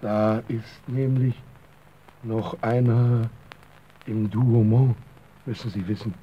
[0.00, 1.34] Da ist nämlich
[2.22, 3.28] noch einer
[4.06, 4.94] im Duomo,
[5.44, 6.14] müssen Sie wissen.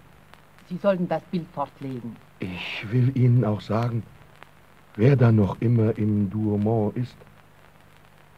[0.68, 2.16] Sie sollten das Bild fortlegen.
[2.40, 4.04] Ich will Ihnen auch sagen,
[5.00, 7.16] wer da noch immer im Duomo ist,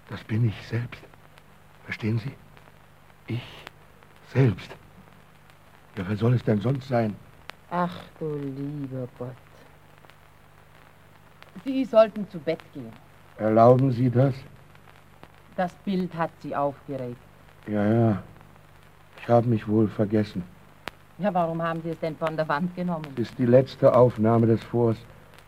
[0.09, 1.01] das bin ich selbst.
[1.85, 2.33] Verstehen Sie?
[3.25, 3.47] Ich
[4.31, 4.69] selbst.
[5.97, 7.15] Ja, wer soll es denn sonst sein?
[7.71, 9.35] Ach du lieber Gott.
[11.65, 12.93] Sie sollten zu Bett gehen.
[13.37, 14.35] Erlauben Sie das?
[15.55, 17.17] Das Bild hat Sie aufgeregt.
[17.67, 18.23] Ja, ja.
[19.19, 20.43] Ich habe mich wohl vergessen.
[21.17, 23.07] Ja, warum haben Sie es denn von der Wand genommen?
[23.15, 24.99] Ist die letzte Aufnahme des Forts,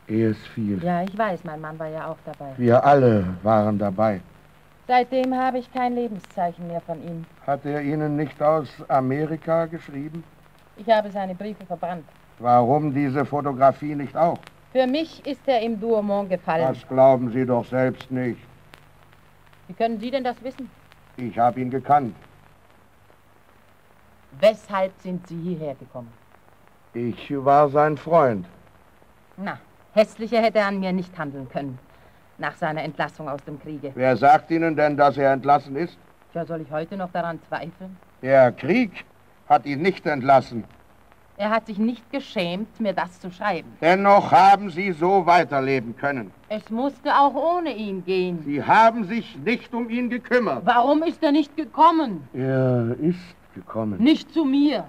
[0.08, 0.84] ehe es fiel.
[0.84, 2.54] Ja, ich weiß, mein Mann war ja auch dabei.
[2.58, 4.22] Wir alle waren dabei.
[4.88, 7.26] Seitdem habe ich kein Lebenszeichen mehr von ihm.
[7.48, 10.24] Hat er Ihnen nicht aus Amerika geschrieben?
[10.76, 12.06] Ich habe seine Briefe verbrannt.
[12.40, 14.40] Warum diese Fotografie nicht auch?
[14.74, 16.68] Für mich ist er im Douaumont gefallen.
[16.68, 18.42] Das glauben Sie doch selbst nicht.
[19.68, 20.70] Wie können Sie denn das wissen?
[21.16, 22.16] Ich habe ihn gekannt.
[24.40, 26.12] Weshalb sind Sie hierher gekommen?
[26.94, 28.46] Ich war sein Freund.
[29.38, 29.60] Na,
[29.94, 31.80] hässlicher hätte er an mir nicht handeln können.
[32.38, 33.92] Nach seiner Entlassung aus dem Kriege.
[33.96, 35.98] Wer sagt Ihnen denn, dass er entlassen ist?
[36.34, 37.96] Ja, soll ich heute noch daran zweifeln?
[38.22, 39.06] Der Krieg
[39.48, 40.64] hat ihn nicht entlassen.
[41.38, 43.72] Er hat sich nicht geschämt, mir das zu schreiben.
[43.82, 46.32] Dennoch haben Sie so weiterleben können.
[46.50, 48.44] Es musste auch ohne ihn gehen.
[48.44, 50.64] Sie haben sich nicht um ihn gekümmert.
[50.66, 52.28] Warum ist er nicht gekommen?
[52.34, 54.00] Er ist gekommen.
[54.00, 54.86] Nicht zu mir.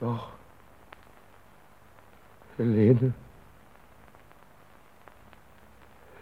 [0.00, 0.30] Doch.
[2.56, 3.12] Helene.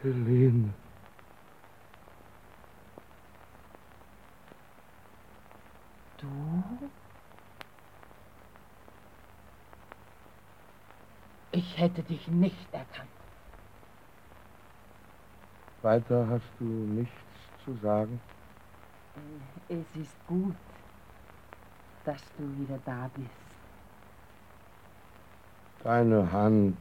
[0.04, 0.70] Helene.
[6.20, 6.90] Du?
[11.52, 13.08] Ich hätte dich nicht erkannt.
[15.80, 17.14] Weiter hast du nichts
[17.64, 18.20] zu sagen?
[19.68, 20.54] Es ist gut,
[22.04, 23.30] dass du wieder da bist.
[25.82, 26.76] Deine Hand,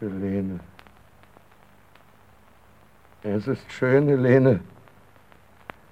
[0.00, 0.58] Helene.
[3.22, 4.60] Es ist schön, Helene,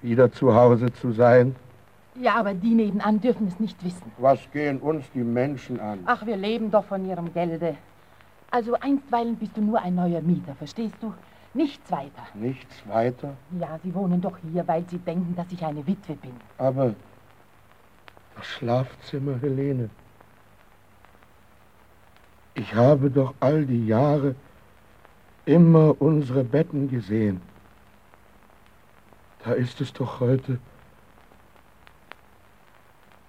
[0.01, 1.55] wieder zu Hause zu sein.
[2.15, 4.11] Ja, aber die nebenan dürfen es nicht wissen.
[4.17, 5.99] Was gehen uns die Menschen an?
[6.05, 7.75] Ach, wir leben doch von ihrem Gelde.
[8.49, 11.13] Also einstweilen bist du nur ein neuer Mieter, verstehst du?
[11.53, 12.23] Nichts weiter.
[12.33, 13.33] Nichts weiter?
[13.59, 16.33] Ja, sie wohnen doch hier, weil sie denken, dass ich eine Witwe bin.
[16.57, 16.95] Aber
[18.37, 19.89] das Schlafzimmer, Helene.
[22.53, 24.33] Ich habe doch all die Jahre
[25.47, 27.41] immer unsere Betten gesehen.
[29.43, 30.59] Da ist es doch heute,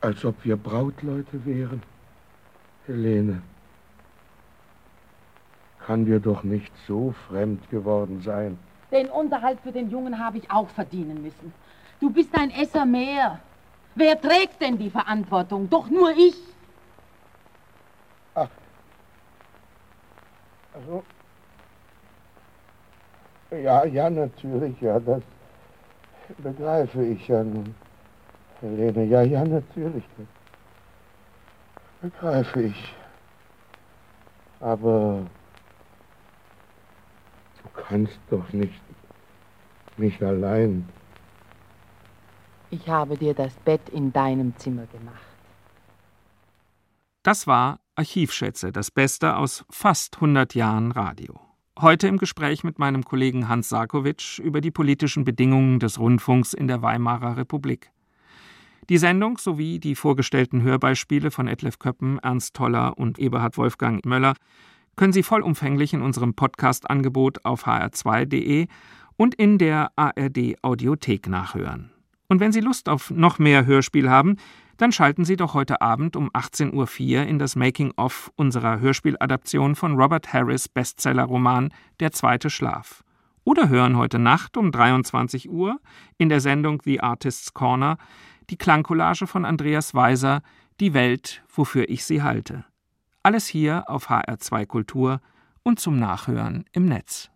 [0.01, 1.83] als ob wir Brautleute wären.
[2.87, 3.43] Helene,
[5.87, 8.59] kann dir doch nicht so fremd geworden sein.
[8.91, 11.53] Den Unterhalt für den Jungen habe ich auch verdienen müssen.
[12.01, 13.39] Du bist ein Esser mehr.
[13.95, 15.69] Wer trägt denn die Verantwortung?
[15.71, 16.37] Doch nur ich.
[18.35, 18.49] Ach.
[20.75, 21.05] Also.
[23.51, 25.23] Ja, ja, natürlich, ja, das
[26.37, 27.75] begreife ich ja nun.
[28.61, 30.05] Helene, ja, ja, natürlich.
[30.17, 30.25] Das
[32.11, 32.95] begreife ich.
[34.61, 35.27] Aber
[37.63, 38.81] du kannst doch nicht
[39.97, 40.89] mich allein.
[42.71, 45.23] Ich habe dir das Bett in deinem Zimmer gemacht.
[47.23, 51.48] Das war Archivschätze, das Beste aus fast 100 Jahren Radio.
[51.81, 56.67] Heute im Gespräch mit meinem Kollegen Hans Sarkowitsch über die politischen Bedingungen des Rundfunks in
[56.67, 57.93] der Weimarer Republik.
[58.89, 64.35] Die Sendung sowie die vorgestellten Hörbeispiele von Etlef Köppen, Ernst Toller und Eberhard Wolfgang Möller
[64.97, 68.67] können Sie vollumfänglich in unserem Podcast-Angebot auf hr2.de
[69.17, 71.93] und in der ARD Audiothek nachhören.
[72.27, 74.35] Und wenn Sie Lust auf noch mehr Hörspiel haben,
[74.79, 79.97] dann schalten Sie doch heute Abend um 18.04 Uhr in das Making-of unserer Hörspieladaption von
[79.97, 83.05] Robert Harris Bestseller-Roman Der zweite Schlaf.
[83.45, 85.81] Oder hören heute Nacht um 23 Uhr
[86.17, 87.99] in der Sendung The Artist's Corner
[88.51, 90.43] die Klangcollage von Andreas Weiser
[90.81, 92.65] Die Welt, wofür ich sie halte.
[93.23, 95.21] Alles hier auf HR2 Kultur
[95.63, 97.31] und zum Nachhören im Netz.